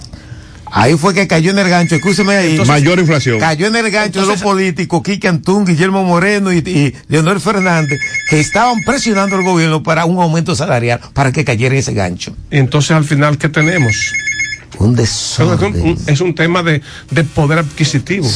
[0.75, 2.59] Ahí fue que cayó en el gancho, escúcheme ahí.
[2.65, 3.39] Mayor inflación.
[3.39, 7.99] Cayó en el gancho de los políticos, Quique Antún, Guillermo Moreno y, y Leonel Fernández,
[8.29, 12.35] que estaban presionando al gobierno para un aumento salarial, para que cayera en ese gancho.
[12.49, 13.93] Entonces al final, ¿qué tenemos?
[14.79, 16.81] Un Es un, un- es un tema de,
[17.11, 18.27] de poder adquisitivo.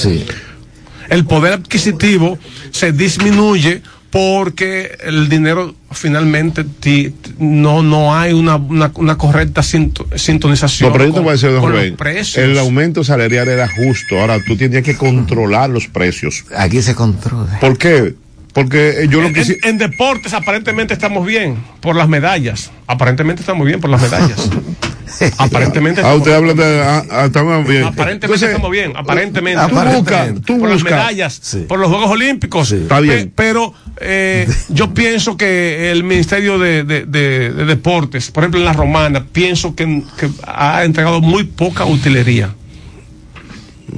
[1.09, 2.37] El poder adquisitivo
[2.69, 9.61] se disminuye porque el dinero finalmente ti- ti- no no hay una, una, una correcta
[9.63, 12.37] sinto- sintonización No, pero yo te con- voy a decir, don con los Rubén, precios.
[12.37, 14.19] el aumento salarial era justo.
[14.19, 16.45] Ahora tú tienes que controlar los precios.
[16.55, 17.59] Aquí se controla.
[17.59, 18.15] ¿Por qué?
[18.57, 22.71] Porque eh, yo lo que en- en deportes aparentemente estamos bien por las medallas.
[22.87, 24.49] Aparentemente estamos bien por las medallas.
[25.37, 26.81] aparentemente Ah, estamos usted habla de.
[26.81, 27.83] ah, ah, estamos bien.
[27.83, 29.61] Aparentemente Entonces, estamos bien, aparentemente.
[29.69, 32.71] Tú buscas, tú por las medallas, por los Juegos Olímpicos.
[32.71, 33.25] Está bien.
[33.27, 38.59] Pe- pero eh, yo pienso que el Ministerio de, de- de- de Deportes, por ejemplo
[38.59, 42.55] en la Romana, pienso que, que ha entregado muy poca utilería.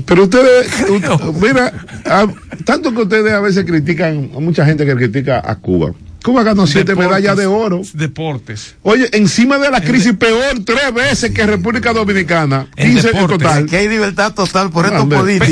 [0.05, 1.73] Pero ustedes, u- mira,
[2.05, 2.27] ah,
[2.65, 5.91] tanto que ustedes a veces critican, a mucha gente que critica a Cuba.
[6.21, 7.09] Cuba ganó siete Deportes.
[7.11, 7.81] medallas de oro.
[7.93, 8.75] Deportes.
[8.83, 12.67] Oye, encima de la crisis peor tres veces que República Dominicana.
[12.75, 13.63] 15 en total.
[13.63, 14.85] Aquí hay libertad total por.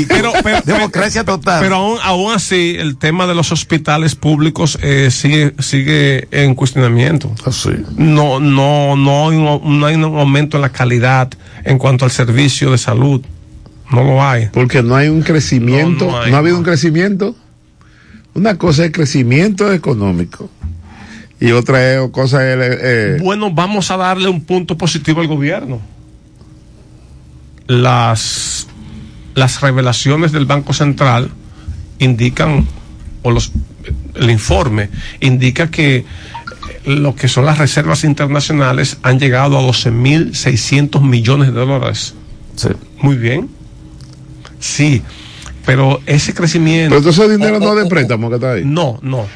[0.08, 1.62] Pero- pero- Democracia total.
[1.62, 7.32] Pero aún, aún así, el tema de los hospitales públicos eh, sigue, sigue en cuestionamiento.
[7.96, 11.30] No, no, no, hay un, no hay un aumento en la calidad
[11.64, 13.22] en cuanto al servicio de salud.
[13.92, 14.48] No lo hay.
[14.52, 17.34] Porque no hay un crecimiento, No, no, no hay, ha habido un crecimiento.
[18.34, 20.50] Una cosa es crecimiento económico
[21.40, 25.80] y otra es, cosa es eh, Bueno, vamos a darle un punto positivo al gobierno.
[27.66, 28.66] Las,
[29.34, 31.30] las revelaciones del Banco Central
[31.98, 32.66] indican,
[33.22, 33.52] o los,
[34.14, 34.88] el informe
[35.20, 36.04] indica que
[36.86, 42.14] lo que son las reservas internacionales han llegado a 12.600 millones de dólares.
[43.00, 43.48] Muy bien.
[44.60, 45.02] Sí.
[45.64, 46.88] pero ese crecimiento...
[46.88, 48.62] Pero entonces el dinero no es de préstamo que está ahí.
[48.64, 49.26] No, no.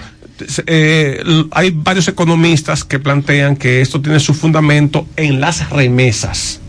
[0.67, 6.61] Eh, hay varios economistas que plantean que esto tiene su fundamento en las remesas.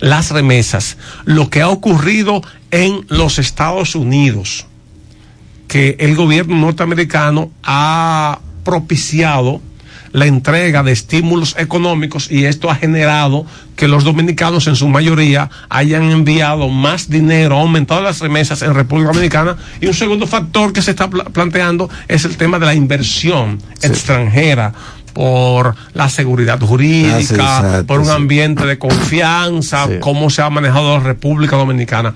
[0.00, 0.96] Las remesas.
[1.24, 4.66] Lo que ha ocurrido en los Estados Unidos,
[5.68, 9.60] que el gobierno norteamericano ha propiciado
[10.12, 13.46] la entrega de estímulos económicos y esto ha generado
[13.76, 19.12] que los dominicanos en su mayoría hayan enviado más dinero, aumentado las remesas en República
[19.12, 22.74] Dominicana y un segundo factor que se está pla- planteando es el tema de la
[22.74, 24.72] inversión extranjera
[25.14, 28.12] por la seguridad jurídica, Ah, sí, exacto, por un sí.
[28.12, 32.14] ambiente de confianza, cómo se ha manejado la República Dominicana.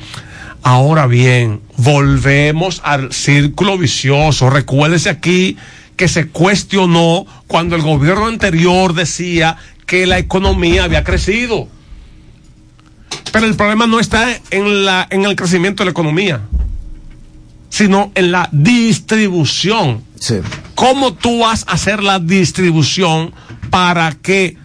[0.63, 4.51] Ahora bien, volvemos al círculo vicioso.
[4.51, 5.57] Recuérdese aquí
[5.97, 9.57] que se cuestionó cuando el gobierno anterior decía
[9.87, 11.69] que la economía había crecido.
[13.33, 16.43] Pero el problema no está en, la, en el crecimiento de la economía,
[17.71, 20.05] sino en la distribución.
[20.75, 23.33] ¿Cómo tú vas a hacer la distribución
[23.71, 24.57] para que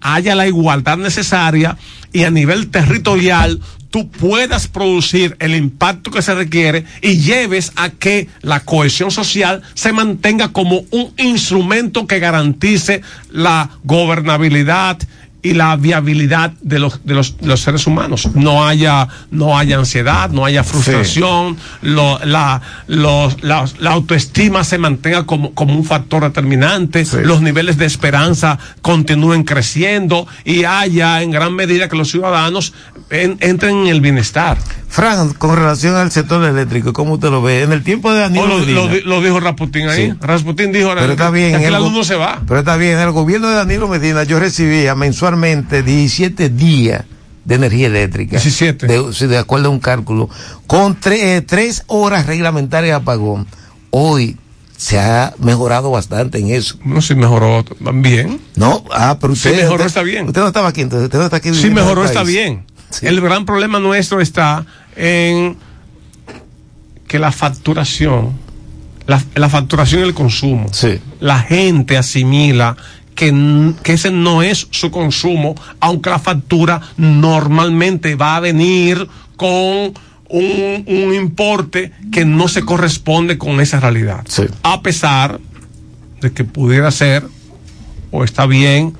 [0.00, 1.76] haya la igualdad necesaria
[2.12, 7.90] y a nivel territorial tú puedas producir el impacto que se requiere y lleves a
[7.90, 14.98] que la cohesión social se mantenga como un instrumento que garantice la gobernabilidad
[15.42, 18.28] y la viabilidad de los, de los, de los seres humanos.
[18.34, 24.78] No haya, no haya ansiedad, no haya frustración, lo- la, los- la, la autoestima se
[24.78, 31.30] mantenga como, como un factor determinante, los niveles de esperanza continúen creciendo y haya en
[31.30, 32.72] gran medida que los ciudadanos
[33.10, 34.58] en- entren en el bienestar.
[34.90, 37.62] Fran, con relación al sector eléctrico, ¿cómo usted lo ve?
[37.62, 38.80] En el tiempo de Danilo Oh, lo, Medina.
[38.80, 40.10] lo di- lo dijo Rasputín ahí.
[40.10, 40.16] Sí.
[40.20, 41.58] Rasputín dijo Pero está bien.
[41.60, 42.42] que el alumno se va.
[42.46, 42.94] Pero está bien.
[42.98, 47.04] En el gobierno de Danilo Medina yo recibía mensualmente 17 días
[47.44, 48.32] de energía eléctrica.
[48.32, 48.86] 17.
[48.88, 50.28] De, sí, de acuerdo a un cálculo.
[50.66, 53.46] Con tre- eh, tres horas reglamentarias de apagón.
[53.90, 54.36] Hoy
[54.76, 56.78] se ha mejorado bastante en eso.
[56.84, 58.40] No, sí mejoró bien.
[58.56, 59.56] No, ah, pero Sí, usted.
[59.62, 60.26] mejoró, usted- está bien.
[60.26, 61.54] Usted no estaba aquí, entonces usted no está aquí.
[61.54, 62.34] Sí, mejoró, está país.
[62.34, 62.64] bien.
[63.02, 64.66] El gran problema nuestro está
[65.00, 65.56] en
[67.08, 68.32] que la facturación,
[69.06, 70.66] la, la facturación y el consumo.
[71.18, 72.76] La gente asimila
[73.14, 79.94] que, que ese no es su consumo, aunque la factura normalmente va a venir con
[80.28, 84.24] un, un importe que no se corresponde con esa realidad.
[84.62, 85.40] A pesar
[86.20, 87.26] de que pudiera ser
[88.10, 88.94] o está bien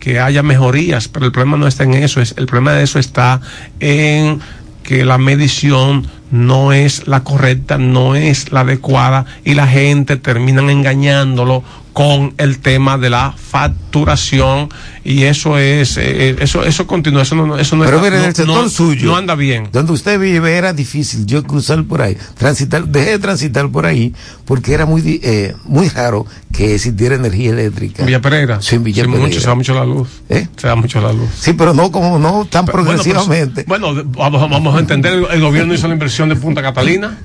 [0.00, 2.98] que haya mejorías, pero el problema no está en eso, es, el problema de eso
[2.98, 3.40] está
[3.78, 4.40] en
[4.82, 10.70] que la medición no es la correcta, no es la adecuada y la gente terminan
[10.70, 11.62] engañándolo
[11.92, 14.68] con el tema de la facturación
[15.04, 18.28] y eso es eh, eso eso continúa eso no eso no Pero está- mire, en
[18.30, 19.06] el sector no- suyo.
[19.10, 22.16] no anda bien Donde usted vive era difícil yo cruzar por ahí.
[22.38, 24.14] Transitar, dejé de transitar por ahí
[24.46, 28.02] porque era muy, eh, muy raro que existiera energía eléctrica.
[28.02, 29.26] en Villa Pereira Sí, en Villa Sí, Pereira.
[29.28, 30.48] mucho se da mucho la luz ¿Eh?
[30.56, 33.64] se da mucho la luz Sí, pero no como no tan Pero, bueno, progresivamente.
[33.64, 37.18] pero- Bueno, vamos, vamos a entender, el, el gobierno hizo la inversión de Punta Catalina.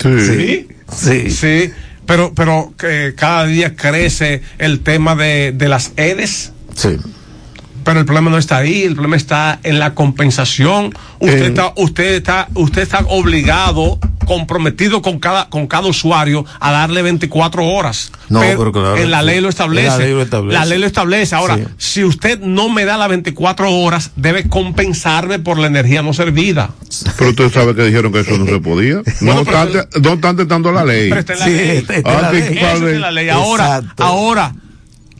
[0.00, 0.66] Sí.
[0.92, 1.30] Sí.
[1.30, 1.70] Sí.
[2.08, 6.52] Pero, pero que cada día crece el tema de, de las EDES.
[6.74, 6.96] Sí.
[7.88, 10.92] Pero el problema no está ahí, el problema está en la compensación.
[11.20, 11.46] Usted Eh.
[11.46, 17.64] está, usted está, usted está obligado, comprometido con cada, con cada usuario a darle 24
[17.64, 18.12] horas.
[18.28, 19.88] No, pero claro, en la ley lo establece.
[19.88, 20.58] La ley lo establece.
[20.58, 21.34] La ley lo establece.
[21.34, 21.64] Ahora, Sí.
[21.78, 26.68] si usted no me da las 24 horas, debe compensarme por la energía no servida.
[27.16, 28.96] Pero usted sabe que dijeron que eso no se podía.
[29.22, 31.08] No Bueno, obstante, no obstante tanto la ley.
[31.08, 31.56] Pero está en la ley.
[31.58, 32.16] Ah, sí, Eso ¿cuál
[32.74, 32.94] está ley?
[32.96, 33.28] en la ley.
[33.30, 34.54] Ahora, ahora,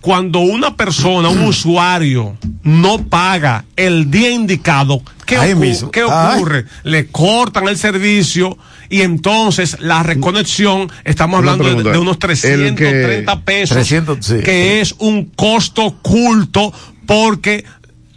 [0.01, 5.91] cuando una persona, un usuario, no paga el día indicado, ¿qué, Ahí ocu- mismo.
[5.91, 6.37] qué Ay.
[6.37, 6.65] ocurre?
[6.85, 8.57] Le cortan el servicio
[8.91, 11.93] y entonces la reconexión, estamos Una hablando de, pregunta.
[11.93, 14.35] de unos El 330 que- pesos, 300, sí.
[14.45, 16.73] que es un costo oculto
[17.07, 17.65] porque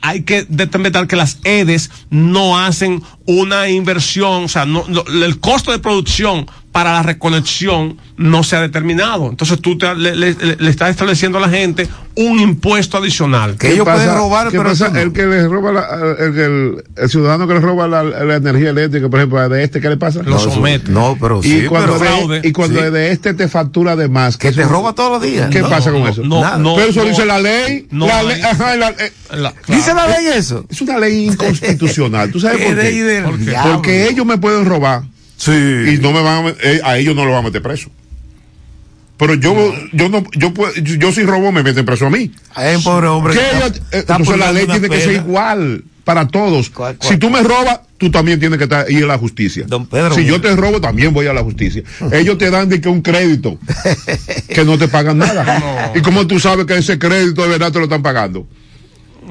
[0.03, 5.39] hay que determinar que las EDES no hacen una inversión, o sea, no, no- el
[5.39, 9.29] costo de producción para la reconexión no se ha determinado.
[9.29, 13.55] Entonces tú te- le, le- le estás estableciendo a la gente un impuesto adicional.
[13.57, 14.17] ¿Qué pasa-
[14.51, 15.01] qué pasa?
[15.01, 15.87] El que le roba la-
[16.19, 19.63] el, que el, el ciudadano que le roba la, la energía eléctrica, por ejemplo, de
[19.63, 20.21] este, ¿qué le pasa?
[20.23, 20.91] Lo No, somete.
[20.91, 22.41] no, pero y sí, cuando pero de, fraude.
[22.43, 22.89] y cuando Sí.
[22.89, 24.37] de este te factura de más.
[24.37, 25.49] Que te roba todos los días.
[25.49, 26.21] ¿Qué No, pasa con no, eso?
[26.23, 27.09] no, no, pero eso no.
[27.09, 27.87] dice la ley.
[27.91, 29.11] No la ley ajá, la- eh,
[29.67, 30.65] ¿Dice la ley eso?
[30.69, 32.31] Es una ley inconstitucional.
[32.31, 33.23] ¿Tú sabes por qué?
[33.73, 35.03] porque ellos me pueden robar.
[35.47, 37.89] Y no me van a, eh, a ellos no lo van a meter preso.
[39.17, 39.53] Pero yo,
[39.93, 42.31] yo no, yo puedo, yo, si robo me meten preso a mí.
[42.55, 43.33] Ay, pobre hombre.
[43.35, 46.71] ¿Qué está- ellos- eh, está entonces la ley tiene que ser igual para todos.
[47.01, 49.65] Si tú me robas, tú también tienes que estar, ir a la justicia.
[49.85, 51.83] Pedro, si yo te robo, también voy a la justicia.
[52.11, 53.59] Ellos te dan de que un crédito
[54.47, 55.91] que no te pagan nada.
[55.95, 58.47] ¿Y cómo tú sabes que ese crédito de verdad te lo están pagando?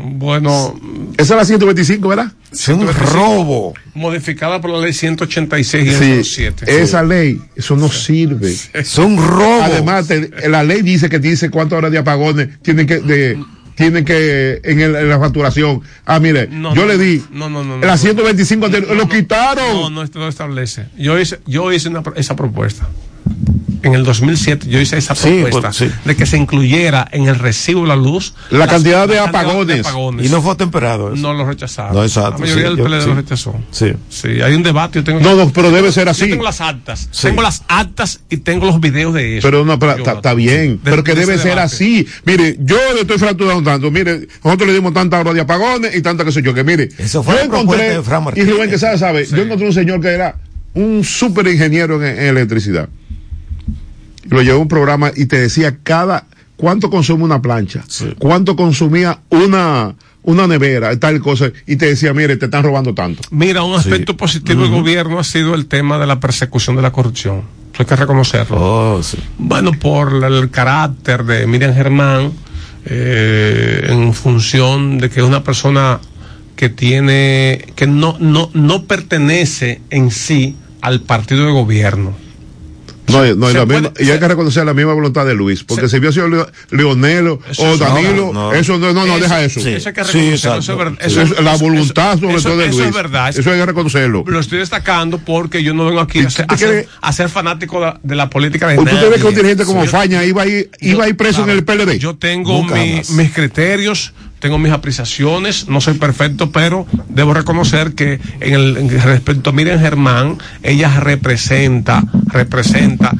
[0.05, 0.75] Bueno.
[1.17, 2.33] Esa es la 125, ¿verdad?
[2.53, 3.75] Es un robo.
[3.95, 6.83] Modificada por la ley 186 y Sí, 107.
[6.83, 8.55] esa ley, eso no sirve.
[8.73, 9.63] Es un robo.
[9.63, 13.39] Además, te- la ley dice que dice cuántas horas de apagones tienen que, de,
[13.77, 15.81] tienen que, en, el- en la facturación.
[16.05, 17.97] Ah, mire, No, yo no, le di, no, no, no, la no.
[17.99, 19.75] 125 te- lo quitaron.
[19.75, 20.87] No, no, esto no establece.
[20.99, 22.89] Yo hice, yo hice una pro- esa propuesta.
[23.83, 25.91] En el 2007 yo hice esa Sí, propuesta pues, sí.
[26.05, 30.27] de que se incluyera en el recibo de la luz La cantidad de cantidad apagones.
[30.27, 31.13] Y no fue temperado.
[31.13, 31.23] eso.
[31.23, 31.95] No lo rechazaron.
[31.95, 33.09] No, exacto, La mayoría sí, del yo- PLD sí.
[33.09, 33.55] lo rechazó.
[33.71, 33.93] Sí.
[34.09, 34.99] Sí, hay un debate.
[34.99, 36.29] Yo tengo, No, no, pero debe ser Yo así.
[36.29, 37.09] tengo las actas.
[37.11, 37.29] Sí.
[37.29, 39.47] Tengo las actas y tengo los videos de eso.
[39.49, 41.63] Pero no, pero Yo- está bien, pero que de debe ser debate.
[41.63, 42.07] así.
[42.25, 43.91] Mire, yo le estoy fracturando tanto.
[43.91, 46.53] Mire, nosotros le dimos tanta hora de apagones y tanta que sé yo.
[46.55, 48.43] Que mire, Eso fue yo de Fran y.
[48.45, 50.37] Rubén que sabe, sabe, yo encontré un señor que era
[50.75, 52.89] un súper ingeniero en, en electricidad.
[54.25, 57.85] Y lo llevó a un programa y te decía cada cuánto consume una plancha,
[58.19, 63.23] cuánto consumía una una nevera, tal cosa, y te decía, mire, te están robando tanto.
[63.31, 66.93] Mira, un aspecto positivo del gobierno ha sido el tema de la persecución de la
[66.93, 67.43] corrupción.
[67.73, 68.57] Eso hay que reconocerlo.
[68.59, 69.19] Oh, sí.
[69.39, 72.33] Bueno, por el carácter de Miriam Germán,
[72.85, 76.01] eh, en función de que es una persona
[76.57, 82.15] que tiene, que no, no, no pertenece en sí al partido de gobierno.
[83.09, 85.35] No, no, y, Se la puede- misma- y hay que reconocer la misma voluntad de
[85.35, 88.53] Luis, porque si hubiera sido Leo- Leonelo Eso o Danilo, no, no.
[88.53, 89.59] eso no, no, no, deja eso.
[89.61, 92.77] Eso hay que Sí, reconocerlo, eso Eso es la voluntad sobre eso- todo de eso
[92.77, 92.89] Luis.
[92.89, 93.29] es verdad.
[93.31, 94.25] Eso hay que reconocerlo.
[94.27, 97.29] Lo estoy destacando porque yo no vengo aquí ¿Y a ser, a ser- a ser
[97.29, 99.91] fanático de, de la política de ¿O tú te ves que un dirigente como Yo-
[99.91, 101.99] Faña iba a ir, iba a ir preso Claro, en el PLD?
[101.99, 108.19] Yo tengo mi- mis criterios, tengo mis apreciaciones, no soy perfecto, pero debo reconocer que
[108.41, 113.13] en el respecto a Miriam Germán, ella representa, representa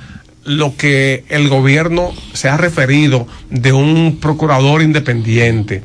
[0.45, 5.83] lo que el gobierno se ha referido de un procurador independiente.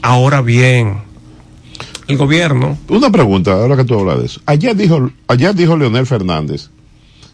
[0.00, 0.98] Ahora bien,
[2.06, 4.40] el gobierno Una pregunta, ahora que tú hablas de eso.
[4.46, 6.70] Ayer dijo, ayer dijo Leonel Fernández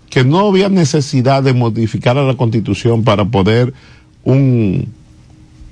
[0.09, 3.73] que no había necesidad de modificar a la constitución para poder
[4.25, 4.89] un,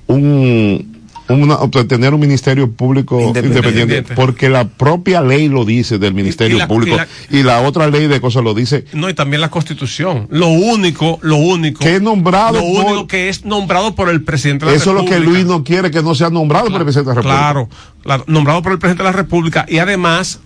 [0.07, 0.98] un
[1.29, 3.69] una, obtener un ministerio público Independiente.
[3.69, 6.97] independiente, porque la propia ley lo dice del ministerio la- público
[7.29, 10.27] y y la- otra ley de cosas lo dice No, y también la constitución.
[10.31, 11.79] Lo único, lo único.
[11.83, 14.89] Que es nombrado Lo por- único que es nombrado por el presidente de la eso
[14.91, 15.19] es lo que.
[15.19, 17.69] Luis no quiere que no sea nombrado por el presidente de la República Claro,
[18.03, 20.39] claro, nombrado por el presidente de la República y además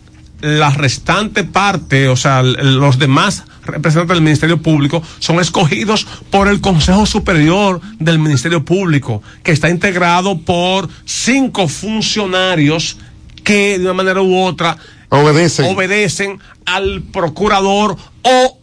[0.44, 6.60] la restante parte, o sea, los demás representantes del Ministerio Público son escogidos por el
[6.60, 12.98] Consejo Superior del Ministerio Público, que está integrado por cinco funcionarios
[13.46, 14.78] que de una manera u otra
[15.08, 18.60] obedecen obedecen al procurador o,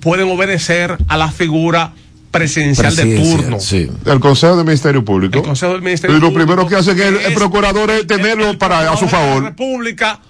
[0.00, 1.92] pueden obedecer a la figura
[2.30, 3.60] presidencial, de turno.
[3.60, 3.90] sí.
[4.04, 5.38] El Consejo del Ministerio Público.
[5.38, 8.58] El Consejo del Ministerio y lo Público, primero que hace que el, procurador es tenerlo
[8.58, 9.42] para a su favor.
[9.42, 10.20] La República,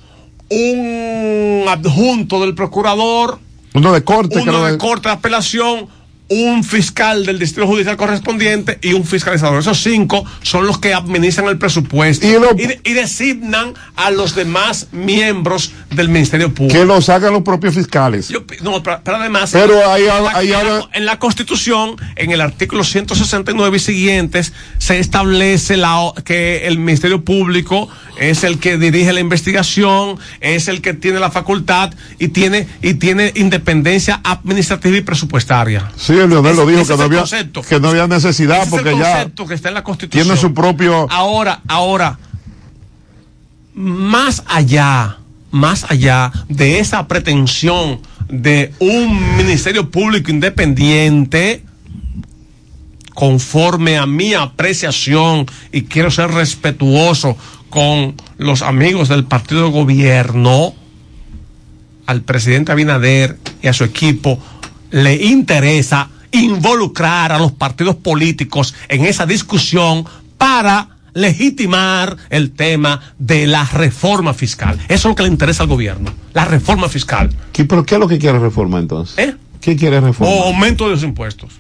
[0.51, 3.39] un adjunto del procurador,
[3.75, 4.41] Uno de corte.
[4.41, 5.89] uno de que- corte de apelación,
[6.29, 9.61] un fiscal del distrito judicial correspondiente y un fiscalizador.
[9.61, 14.35] Esos cinco son los que administran el presupuesto Y lo- de- y designan a los
[14.35, 16.79] demás miembros del Ministerio Público.
[16.81, 18.29] que lo sacan los propios fiscales.
[18.29, 21.19] Yo no, pero, pero además, Pero ahí en, la, ahí en la- habla- en la
[21.21, 28.43] Constitución, en el artículo 169 y siguientes, se establece la, que el Ministerio Público es
[28.45, 33.33] el que dirige la investigación, es el que tiene la facultad y tiene, y tiene
[33.37, 35.91] independencia administrativa y presupuestaria.
[35.97, 37.25] Sí, Leonel lo dijo que no, había,
[37.69, 40.25] que no había necesidad Ese porque es el ya que está en la Constitución.
[40.25, 41.07] tiene su propio.
[41.11, 42.19] Ahora, ahora,
[43.75, 45.19] más allá,
[45.51, 51.63] más allá de esa pretensión de un ministerio público independiente,
[53.15, 57.37] conforme a mi apreciación, y quiero ser respetuoso
[57.71, 60.75] con los amigos del partido de gobierno,
[62.07, 64.39] al presidente Abinader y a su equipo
[64.97, 70.07] le interesa involucrar a los partidos políticos en esa discusión
[70.39, 74.79] para legitimar el tema de la reforma fiscal.
[74.89, 77.29] Eso es lo que le interesa al gobierno, la reforma fiscal.
[77.53, 79.19] ¿Qué, ¿Pero qué es lo que quiere reformar entonces?
[79.19, 79.37] ¿Eh?
[79.61, 80.35] ¿Qué quiere reformar?
[80.35, 81.53] O aumento de los impuestos.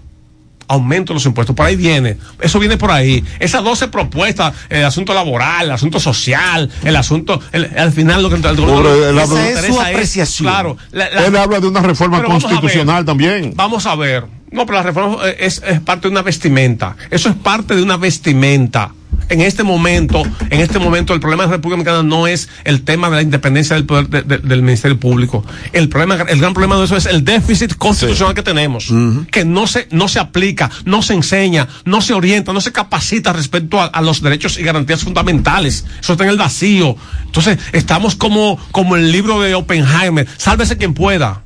[0.68, 1.54] Aumento de los impuestos.
[1.54, 2.16] Por ahí viene.
[2.40, 3.24] Eso viene por ahí.
[3.38, 8.28] Esas 12 propuestas, el asunto laboral, el asunto social, el asunto, el- al final lo
[8.28, 10.48] que el interesa Esa es su apreciación.
[10.52, 10.76] Claro.
[10.92, 12.52] la- la- Él habla de una reforma vamos ver.
[12.52, 13.52] constitucional también.
[13.54, 14.24] Vamos a ver.
[14.50, 16.96] No, pero la reforma es, es parte de una vestimenta.
[17.10, 18.92] Eso es parte de una vestimenta
[19.28, 22.82] en este momento, en este momento, el problema de la República Dominicana no es el
[22.82, 25.44] tema de la independencia del poder de- de- del Ministerio Público.
[25.72, 28.88] El problema, el gran problema de eso es el déficit constitucional que tenemos,
[29.30, 33.32] que no se, no se aplica, no se enseña, no se orienta, no se capacita
[33.32, 35.84] respecto a, a los derechos y garantías fundamentales.
[36.00, 36.96] Eso está en el vacío.
[37.24, 41.42] Entonces, estamos como, como el libro de Oppenheimer, sálvese quien pueda.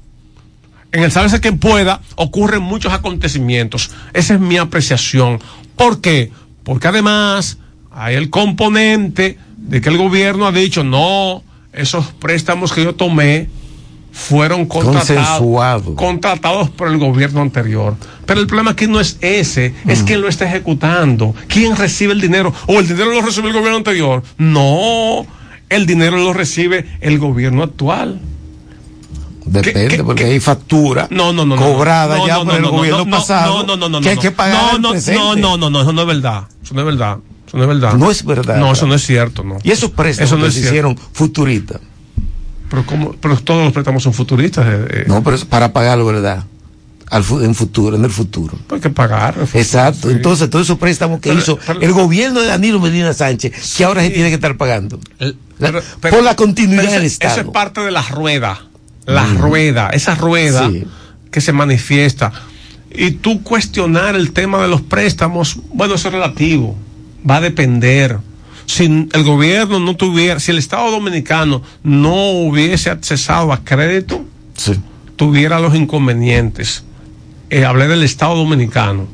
[0.92, 3.90] En el sálvese quien pueda ocurren muchos acontecimientos.
[4.12, 5.38] Esa es mi apreciación.
[5.76, 6.32] ¿Por qué?
[6.64, 7.58] Porque además
[7.90, 13.48] hay el componente de que el gobierno ha dicho, no, esos préstamos que yo tomé
[14.12, 17.94] fueron contratados, contratados por el gobierno anterior.
[18.26, 22.20] Pero el problema aquí no es ese, es quién lo está ejecutando, quién recibe el
[22.20, 24.22] dinero, o el dinero lo recibe el gobierno anterior.
[24.38, 25.26] No,
[25.68, 28.20] el dinero lo recibe el gobierno actual.
[29.46, 31.62] Depende, porque hay factura No, no, no, no.
[31.62, 34.00] cobrada No, ya no, por no, el no, gobierno no, pasado No, no, no, no.
[34.00, 34.22] que hay no.
[34.22, 35.18] que pagar No, no, presente.
[35.18, 36.44] no, no, no, no, eso no es verdad.
[36.62, 37.18] Eso no es verdad.
[37.50, 37.94] Eso no es verdad.
[37.94, 38.56] No es verdad.
[38.58, 39.58] No, eso no es cierto, no.
[39.64, 41.80] Y esos préstamos Eso no que es se hicieron futuristas.
[42.70, 43.12] Pero, ¿cómo?
[43.20, 44.64] pero todos los préstamos son futuristas.
[44.68, 45.04] eh, eh.
[45.08, 46.44] No, pero es para pagarlo, ¿verdad?
[47.10, 48.56] Al en futuro, en el futuro.
[48.70, 49.34] Hay que pagar.
[49.54, 50.08] Exacto.
[50.10, 53.84] Entonces, todos esos préstamos que Pero- hizo pero- el gobierno de Danilo Medina Sánchez, que
[53.84, 55.00] ahora se tiene que estar pagando.
[55.58, 57.32] Pero- por la continuidad del Estado.
[57.32, 58.60] Eso es parte de la rueda.
[59.06, 60.84] La rueda, esa rueda Sí.
[61.32, 62.32] que se manifiesta.
[62.94, 66.76] Y tú cuestionar el tema de los préstamos, bueno, eso es relativo.
[67.28, 68.18] Va a depender.
[68.66, 74.24] Si el gobierno no tuviera, si el Estado dominicano no hubiese accesado a crédito,
[75.16, 76.84] tuviera los inconvenientes.
[77.50, 79.08] Eh, hablé del Estado dominicano.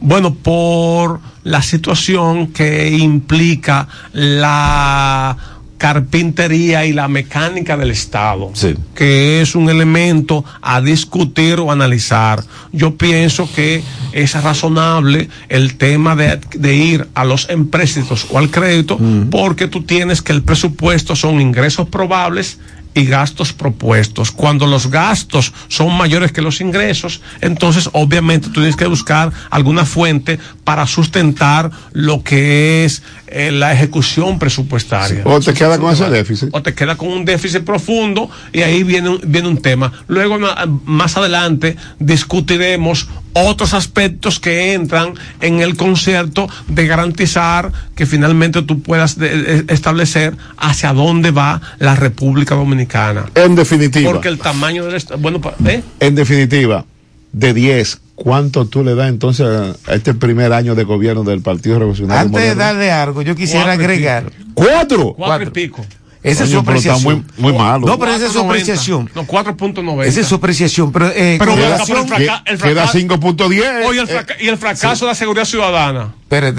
[0.00, 5.36] Bueno, por la situación que implica la
[5.84, 8.50] carpintería y la mecánica del Estado,
[8.94, 12.42] que es un elemento a discutir o analizar.
[12.72, 13.82] Yo pienso que
[14.12, 18.98] es razonable el tema de, de ir a los empréstitos o al crédito,
[19.30, 22.58] porque tú tienes que el presupuesto son ingresos probables
[22.94, 24.30] y gastos propuestos.
[24.30, 29.84] Cuando los gastos son mayores que los ingresos, entonces obviamente tú tienes que buscar alguna
[29.84, 35.22] fuente para sustentar lo que es eh, la ejecución presupuestaria.
[35.24, 36.48] O te queda con ese déficit.
[36.52, 39.92] O te queda con un déficit profundo y ahí viene un, viene un tema.
[40.06, 40.38] Luego
[40.84, 48.80] más adelante discutiremos otros aspectos que entran en el concierto de garantizar que finalmente tú
[48.80, 53.26] puedas de- de- establecer hacia dónde va la República Dominicana.
[53.34, 54.12] En definitiva.
[54.12, 55.20] Porque el tamaño del Estado.
[55.20, 55.82] Bueno, ¿eh?
[56.00, 56.84] En definitiva,
[57.32, 61.78] de 10, ¿cuánto tú le das entonces a este primer año de gobierno del Partido
[61.80, 62.62] Revolucionario Antes de Moderno?
[62.64, 64.32] darle algo, yo quisiera Cuatro y agregar.
[64.54, 65.14] ¿Cuatro?
[65.14, 65.84] Cuatro y pico.
[66.24, 67.26] Esa es su está apreciación.
[67.36, 67.86] muy- muy malo.
[67.86, 68.50] No, pero esa es su 4.90.
[68.50, 69.10] apreciación.
[69.14, 70.06] No, 4.90.
[70.08, 70.90] Esa es su apreciación.
[70.90, 73.86] Pero, eh, Pero pero el fraca- el Queda fracaso- 5.10.
[73.86, 76.14] Oye, el fraca- y el fracaso de la seguridad ciudadana.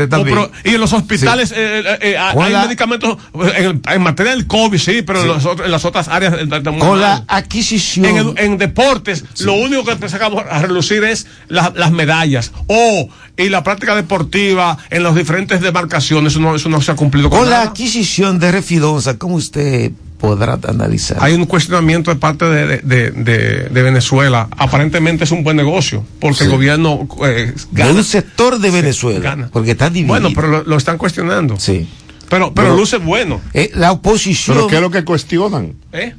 [0.07, 0.37] También.
[0.37, 1.55] Pero- y en los hospitales eh,
[1.85, 3.17] eh, eh, hay la- medicamentos
[3.57, 6.71] en, en materia del COVID, sí, pero en, los otros- en las otras áreas está
[6.71, 8.35] muy Con la adquisición.
[8.37, 12.51] En, deportes, lo único que sacamos a relucir es la- las medallas.
[12.67, 16.95] O, y la práctica deportiva en las diferentes demarcaciones, eso no, eso no se ha
[16.95, 19.91] cumplido con, Con la adquisición de Refidonza, ¿cómo usted
[20.27, 21.17] podrá analizar?
[21.21, 24.47] Hay un cuestionamiento de parte de, de- de- de- de Venezuela.
[24.57, 27.91] Aparentemente es un buen negocio, porque el gobierno eh, de gana.
[27.91, 29.19] un sector de Venezuela.
[29.19, 29.49] gana.
[29.51, 30.07] Porque está dividido.
[30.09, 31.59] Bueno, pero lo, lo están cuestionando.
[31.59, 31.87] Sí.
[32.29, 32.77] Pero, pero No.
[32.77, 33.39] luce bueno.
[33.53, 34.57] Eh, la oposición.
[34.57, 35.73] ¿Pero qué es lo que cuestionan?
[35.93, 36.15] ¿eh?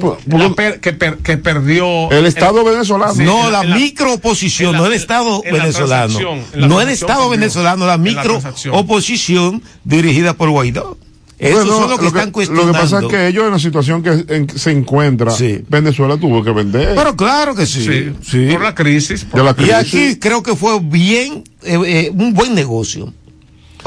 [0.00, 3.14] Por- La per- que, per- que perdió El Estado venezolano.
[3.14, 6.18] Sí, no, la, la- microoposición, no el Estado en la venezolano.
[6.54, 10.98] la No el Estado venezolano, la microoposición dirigida por Guaidó.
[11.38, 12.72] Esos Bueno, son los que lo están Lo cuestionando.
[12.72, 15.62] que pasa es que ellos en la situación que en- se encuentra, Sí.
[15.68, 16.94] Venezuela tuvo que vender.
[16.96, 17.84] Pero claro que sí.
[17.84, 18.48] Sí, sí.
[18.50, 19.24] por la crisis.
[19.24, 19.74] por De la Y crisis.
[19.74, 23.12] aquí creo que fue bien, eh, eh, un buen negocio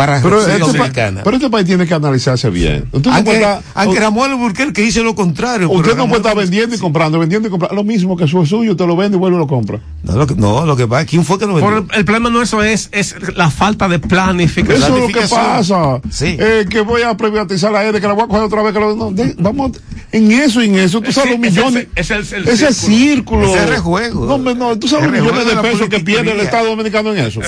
[0.01, 1.21] para la Pero República este, Dominicana.
[1.23, 2.85] pero este país tiene que analizarse bien.
[2.91, 5.69] Usted no Aunque, estar- aunque Ramón Alburquerque dice lo contrario.
[5.69, 7.75] usted no puede estar vendiendo y comprando, vendiendo y comprando.
[7.75, 9.79] Lo mismo que eso es suyo, usted lo vende y vuelve y lo compra.
[10.03, 11.69] No, lo que, no, lo que pasa, ¿quién fue que lo vendió?
[11.69, 14.81] Por el, el problema no eso es, es la falta de planificación.
[14.83, 16.01] Eso es lo que pasa.
[16.09, 16.35] Sí.
[16.39, 18.73] Eh, que voy a privatizar la EDE, que la voy a coger otra vez.
[18.73, 19.71] Que lo, no, de- vamos
[20.11, 20.99] en eso y en eso.
[21.01, 21.87] Tú sabes los Ese- millones.
[21.95, 23.45] ese es el- el ese círculo.
[23.45, 23.47] círculo.
[23.55, 24.25] Ese es rejuego.
[24.25, 27.19] No, hombre, no, tú sabes los millones de pesos que pierde el Estado Dominicano en
[27.19, 27.41] eso.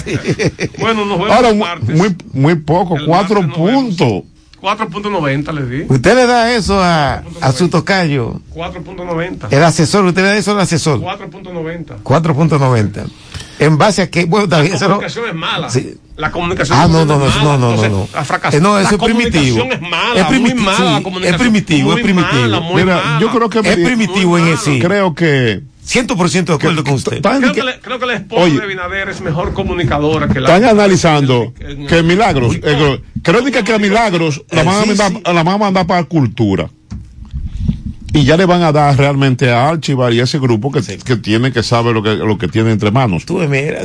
[0.80, 4.24] Bueno, nos vemos Ahora, muy, muy poco, El cuatro puntos.
[4.62, 5.86] 4.90 le di.
[5.90, 9.48] Usted le da eso a, a su tocayo, 4.90.
[9.52, 11.02] el asesor, usted le da eso al asesor.
[11.02, 11.98] 4.90.
[12.02, 13.04] 4.90.
[13.60, 15.70] En base a que, bueno, La también eso no- comunicación es mala.
[15.70, 15.96] Sí.
[16.16, 17.44] La comunicación Ah, no, es no, no, mala.
[17.44, 18.08] no, no, no, no.
[18.14, 18.58] ha fracasado.
[18.58, 19.58] Eh, no, eso La es primitivo.
[19.58, 21.40] comunicación es mala, Es muy mala sí, la es comunicación.
[21.42, 22.42] primitivo, Muy es primitivo.
[22.42, 23.20] mala, muy Mira, mala.
[23.20, 24.80] yo creo que Es primitivo en ese.
[24.80, 27.22] creo que 100% de acuerdo con usted.
[27.22, 28.60] Creo que, le- creo que la esposa Oye.
[28.60, 30.56] de Binader es mejor comunicadora que la.
[30.56, 31.54] Están analizando
[31.88, 36.04] que Milagros, eh, crónica que Milagros la van, a mandar, la van a mandar para
[36.06, 36.70] cultura.
[38.16, 41.16] Y ya le van a dar realmente a Archivar y a ese grupo que, que
[41.18, 43.24] tiene que saber lo que, lo que tiene entre manos.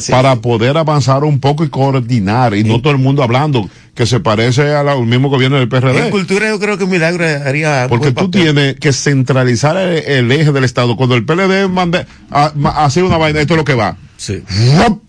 [0.00, 0.12] sí.
[0.12, 2.54] Para poder avanzar un poco y coordinar.
[2.54, 6.10] Y no todo el mundo hablando que se parece al mismo gobierno del En PRD.
[6.10, 7.86] cultura yo creo que Milagro haría.
[7.88, 8.42] Porque tú papel.
[8.42, 10.94] tienes que centralizar el, el eje del Estado.
[10.96, 13.96] Cuando el PLD mande a, a hacer una vaina, esto es lo que va.
[14.18, 14.42] Sí.
[14.86, 15.02] ¡Rup!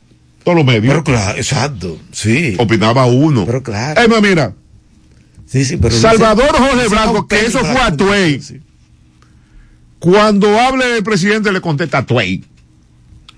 [0.45, 0.93] Todos los medios.
[0.93, 1.97] Pero claro, exacto.
[2.13, 2.55] Sí.
[2.57, 3.45] Opinaba uno.
[3.45, 4.01] Pero claro.
[4.01, 4.53] Emma, mira.
[5.45, 5.93] Sí, sí, pero.
[5.93, 8.39] Salvador Jorge Blanco, que eso fue a Tuey.
[9.99, 12.43] Cuando hable el presidente le contesta a Tuey.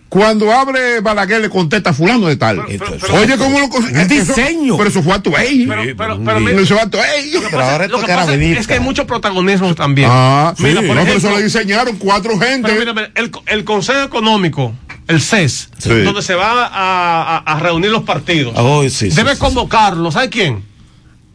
[0.09, 2.59] Cuando hable Balaguer le contesta a fulano de tal.
[2.59, 4.76] Oye, ¿cómo lo eso- diseño.
[4.78, 5.66] Pero eso fue a Tuey.
[5.66, 8.80] Pero, pero mira, Eso fue a lo que pasa- lo que pasa es que hay
[8.82, 10.09] mucho protagonismo también.
[10.12, 10.64] Ah, sí.
[10.64, 12.68] Mira, por No, pero ejemplo, eso lo diseñaron cuatro gente.
[12.68, 14.74] Pero mira, mira, el, el Consejo Económico,
[15.07, 15.89] el CES, Sí.
[16.01, 20.30] donde se van a, a- a reunir los partidos, Oh, sí, debe sí, convocarlo, ¿sabe
[20.30, 20.64] quién?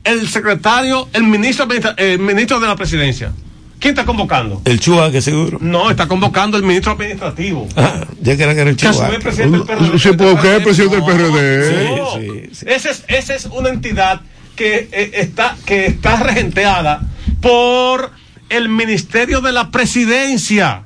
[0.05, 1.67] El secretario, el ministro,
[1.97, 3.33] el ministro de la presidencia.
[3.79, 4.63] ¿Quién está convocando?
[4.65, 5.59] El Chua, que seguro.
[5.61, 7.69] No, está convocando el ministro administrativo.
[7.77, 9.09] Ah, ya que era que era el Que Chua.
[9.11, 9.99] vez presidente del PRD.
[9.99, 11.97] Sí, porque es el presidente del PRD.
[11.97, 14.23] No, Esa, es, esa es una entidad
[14.57, 17.03] que eh, está, que está regenteada
[17.43, 18.11] por
[18.49, 20.85] el Ministerio de la Presidencia.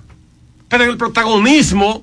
[0.69, 2.03] Pero el protagonismo.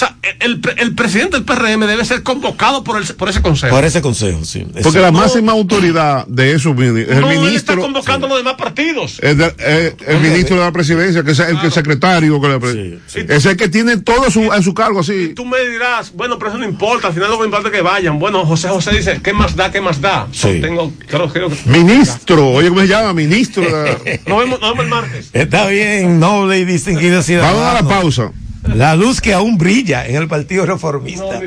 [0.00, 3.42] O sea, el, el- el presidente del PRM debe ser convocado por, el, por ese
[3.42, 3.74] consejo.
[3.76, 4.66] Por ese consejo, sí.
[4.82, 6.86] Porque la máxima autoridad de eso es el
[7.20, 7.80] no, él está ministro.
[7.82, 9.18] convocando a los demás partidos.
[9.20, 12.98] De- el ministro de la presidencia, que es el, que el secretario, que la pre-
[13.28, 15.34] es el que tiene todo su, a su cargo así.
[15.34, 17.82] Tú me dirás, bueno, pero eso no importa, al final lo que importa es que
[17.82, 18.18] vayan.
[18.18, 20.28] Bueno, José José dice, ¿qué más da, qué más da?
[20.32, 20.60] Sí.
[20.62, 21.56] Tengo, creo, creo que...
[21.66, 23.12] Ministro, oye, ¿cómo se llama?
[23.12, 23.62] Ministro.
[23.62, 25.30] de- Nos vemos, nos vemos el martes.
[25.34, 27.58] Está bien, noble y distinguido ciudadano.
[27.58, 28.32] Vamos a la pausa.
[28.64, 31.40] La luz que aún brilla en el Partido Reformista.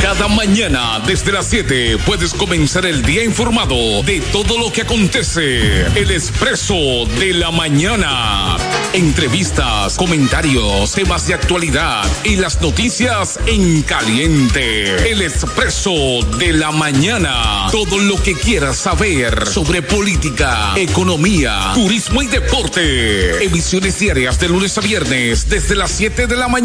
[0.00, 5.86] Cada mañana desde las 7 puedes comenzar el día informado de todo lo que acontece.
[5.98, 6.74] El expreso
[7.18, 8.56] de la mañana.
[8.92, 15.10] Entrevistas, comentarios, temas de actualidad y las noticias en caliente.
[15.10, 17.68] El expreso de la mañana.
[17.70, 23.44] Todo lo que quieras saber sobre política, economía, turismo y deporte.
[23.44, 26.57] Emisiones diarias de lunes a viernes desde las 7 de la mañana.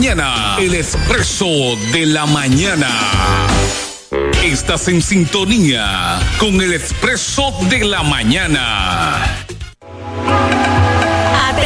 [0.58, 1.46] El expreso
[1.92, 2.90] de la mañana.
[4.44, 9.46] Estás en sintonía con el expreso de la mañana.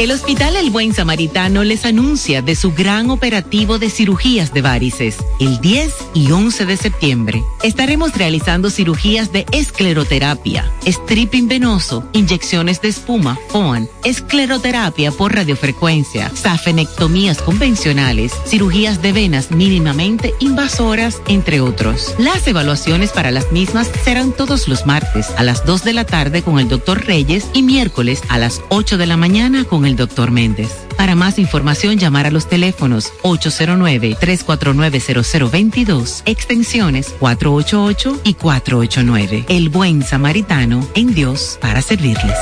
[0.00, 5.18] El Hospital El Buen Samaritano les anuncia de su gran operativo de cirugías de varices.
[5.38, 12.88] El 10 y 11 de septiembre estaremos realizando cirugías de escleroterapia, stripping venoso, inyecciones de
[12.88, 22.16] espuma, FOAN, escleroterapia por radiofrecuencia, safenectomías convencionales, cirugías de venas mínimamente invasoras, entre otros.
[22.18, 26.42] Las evaluaciones para las mismas serán todos los martes a las 2 de la tarde
[26.42, 30.30] con el doctor Reyes y miércoles a las 8 de la mañana con el doctor
[30.30, 30.70] Méndez.
[30.96, 39.44] Para más información, llamar a los teléfonos 809-349-0022, extensiones 488 y 489.
[39.48, 42.32] El buen samaritano en Dios para servirles.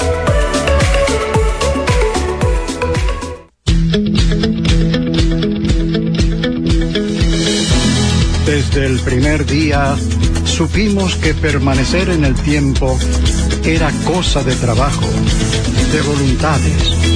[8.46, 9.96] Desde el primer día
[10.44, 12.96] supimos que permanecer en el tiempo
[13.64, 15.06] era cosa de trabajo,
[15.92, 17.11] de voluntades,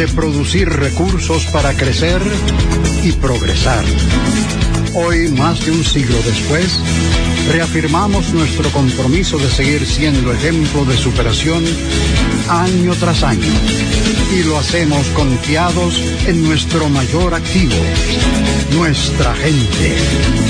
[0.00, 2.22] de producir recursos para crecer
[3.04, 3.84] y progresar.
[4.94, 6.80] Hoy, más de un siglo después,
[7.52, 11.62] reafirmamos nuestro compromiso de seguir siendo ejemplo de superación
[12.48, 13.52] año tras año.
[14.34, 17.76] Y lo hacemos confiados en nuestro mayor activo,
[18.72, 20.49] nuestra gente.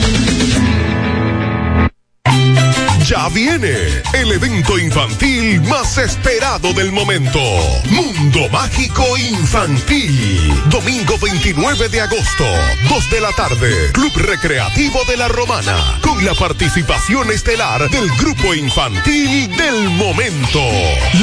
[3.11, 3.75] Ya viene
[4.13, 7.41] el evento infantil más esperado del momento.
[7.89, 10.53] Mundo Mágico Infantil.
[10.69, 12.45] Domingo 29 de agosto,
[12.87, 13.91] 2 de la tarde.
[13.91, 15.99] Club Recreativo de la Romana.
[16.01, 20.61] Con la participación estelar del grupo infantil del momento.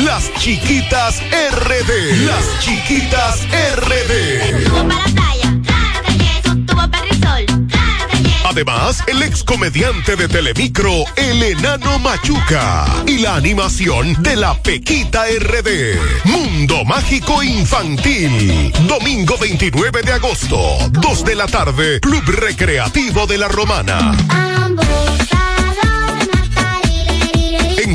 [0.04, 2.26] Las Chiquitas RD.
[2.26, 5.27] Las Chiquitas RD.
[8.50, 12.86] Además, el ex comediante de Telemicro, el enano Machuca.
[13.06, 15.98] Y la animación de la Pequita RD.
[16.24, 18.72] Mundo Mágico Infantil.
[18.88, 20.58] Domingo 29 de agosto,
[20.90, 24.16] 2 de la tarde, Club Recreativo de la Romana.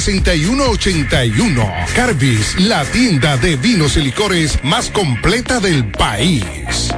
[0.01, 1.71] 6181.
[1.95, 6.91] Carvis, la tienda de vinos y licores más completa del país.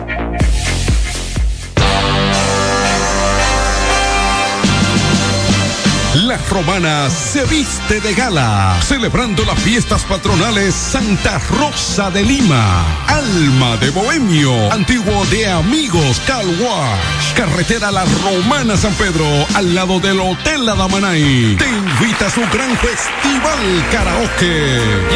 [6.34, 13.78] La romana se viste de gala, celebrando las fiestas patronales Santa Rosa de Lima, Alma
[13.78, 20.20] de Bohemio, antiguo de Amigos Car Wash, carretera La Romana San Pedro, al lado del
[20.20, 21.56] Hotel Adamanay.
[21.56, 25.14] Te invita a su gran festival karaoke.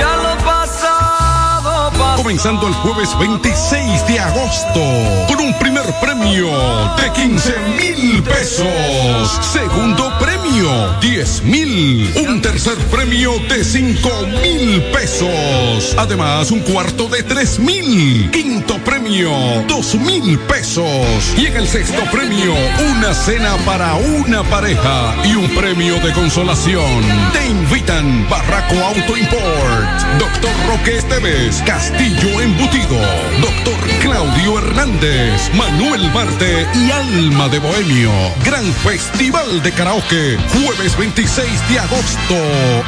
[2.18, 4.82] Comenzando el jueves 26 de agosto
[5.28, 6.50] con un primer premio
[6.98, 9.40] de 15 mil pesos.
[9.54, 12.12] Segundo premio 10 mil.
[12.28, 14.10] Un tercer premio de 5
[14.42, 15.96] mil pesos.
[15.96, 18.32] Además un cuarto de 3 mil.
[18.32, 19.32] Quinto premio
[19.68, 21.06] 2 mil pesos.
[21.38, 22.52] Y en el sexto premio
[22.96, 27.04] una cena para una pareja y un premio de consolación.
[27.32, 32.98] Te invitan Barraco Auto Import, Doctor Roque Esteves, Castillo Embutido,
[33.42, 38.12] Doctor Claudio Hernández, Manuel Marte y Alma de Bohemio.
[38.46, 42.36] Gran Festival de Karaoke, jueves 26 de agosto,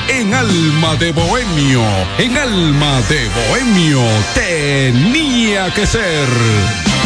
[0.08, 1.82] en Alma de Bohemio.
[2.18, 4.02] En Alma de Bohemio
[4.36, 6.99] tenía que ser.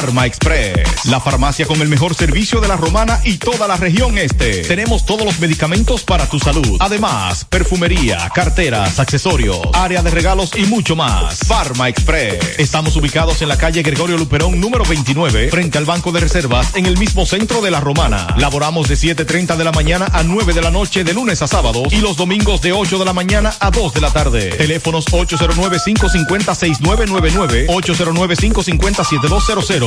[0.00, 4.16] Farma Express, la farmacia con el mejor servicio de la romana y toda la región
[4.16, 4.62] este.
[4.62, 6.78] Tenemos todos los medicamentos para tu salud.
[6.80, 11.40] Además, perfumería, carteras, accesorios, área de regalos y mucho más.
[11.46, 12.58] Farma Express.
[12.58, 16.86] Estamos ubicados en la calle Gregorio Luperón número 29, frente al Banco de Reservas, en
[16.86, 18.34] el mismo centro de la romana.
[18.38, 21.92] Laboramos de 7.30 de la mañana a 9 de la noche de lunes a sábados
[21.92, 24.48] y los domingos de 8 de la mañana a 2 de la tarde.
[24.56, 27.66] Teléfonos 809-550-6999,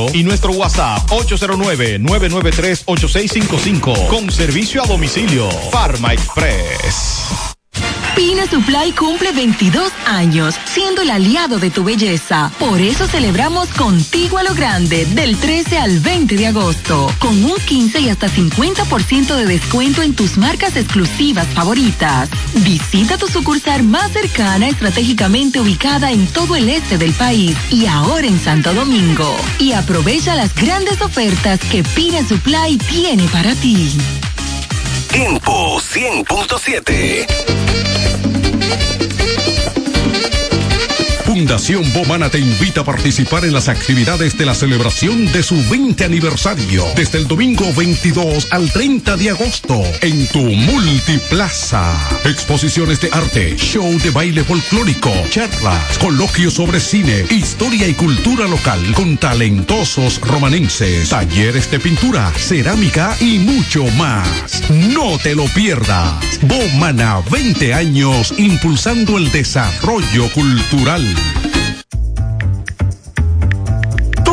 [0.08, 5.50] 809-550-7200 y nuestro WhatsApp 809-993-8655 con servicio a domicilio.
[5.70, 7.54] Farma Express.
[8.16, 12.52] Pina Supply cumple 22 años, siendo el aliado de tu belleza.
[12.60, 17.56] Por eso celebramos contigo a lo grande, del 13 al 20 de agosto, con un
[17.56, 22.28] 15 y hasta 50% de descuento en tus marcas exclusivas favoritas.
[22.54, 28.28] Visita tu sucursal más cercana, estratégicamente ubicada en todo el este del país y ahora
[28.28, 29.36] en Santo Domingo.
[29.58, 33.90] Y aprovecha las grandes ofertas que Pina Supply tiene para ti.
[35.10, 37.73] Tiempo 100.7
[38.66, 39.13] Thank you.
[41.34, 46.04] Fundación Bomana te invita a participar en las actividades de la celebración de su 20
[46.04, 51.92] aniversario desde el domingo 22 al 30 de agosto en tu multiplaza.
[52.24, 58.80] Exposiciones de arte, show de baile folclórico, charlas, coloquios sobre cine, historia y cultura local
[58.94, 64.62] con talentosos romanenses, talleres de pintura, cerámica y mucho más.
[64.70, 66.38] No te lo pierdas.
[66.42, 71.23] Bomana 20 años impulsando el desarrollo cultural.
[71.24, 71.53] え?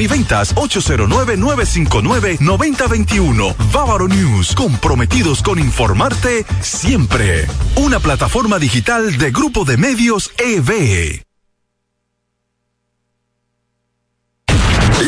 [0.00, 3.54] y ventas 809-959-9021.
[3.72, 7.46] Bávaro News, comprometidos con informarte siempre.
[7.76, 11.22] Una plataforma digital de Grupo de Medios EB.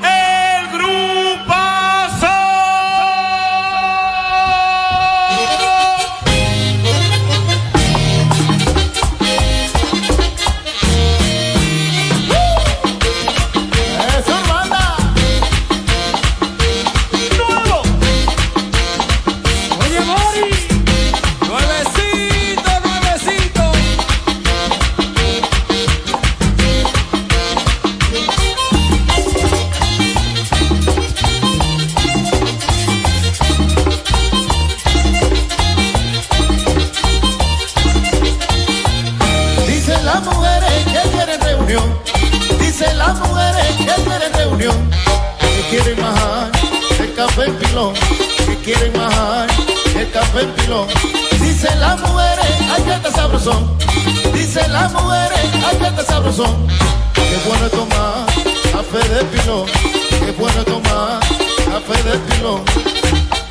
[44.57, 46.51] Que quieren majar
[46.99, 47.93] el café pilón.
[48.45, 49.47] Que quieren majar
[49.95, 50.87] el café pilón.
[51.41, 53.77] Dicen las mujeres, ay que sabrosón.
[54.31, 56.67] Dicen las mujeres, ay que está sabrosón.
[57.15, 58.25] Qué bueno tomar
[58.71, 59.65] café de pilón.
[60.23, 61.19] Qué bueno tomar
[61.71, 62.61] café de pilón.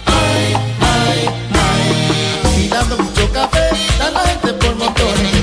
[0.07, 2.55] Ay, ay, ay.
[2.55, 5.42] Tirando mucho café, está la gente por montones.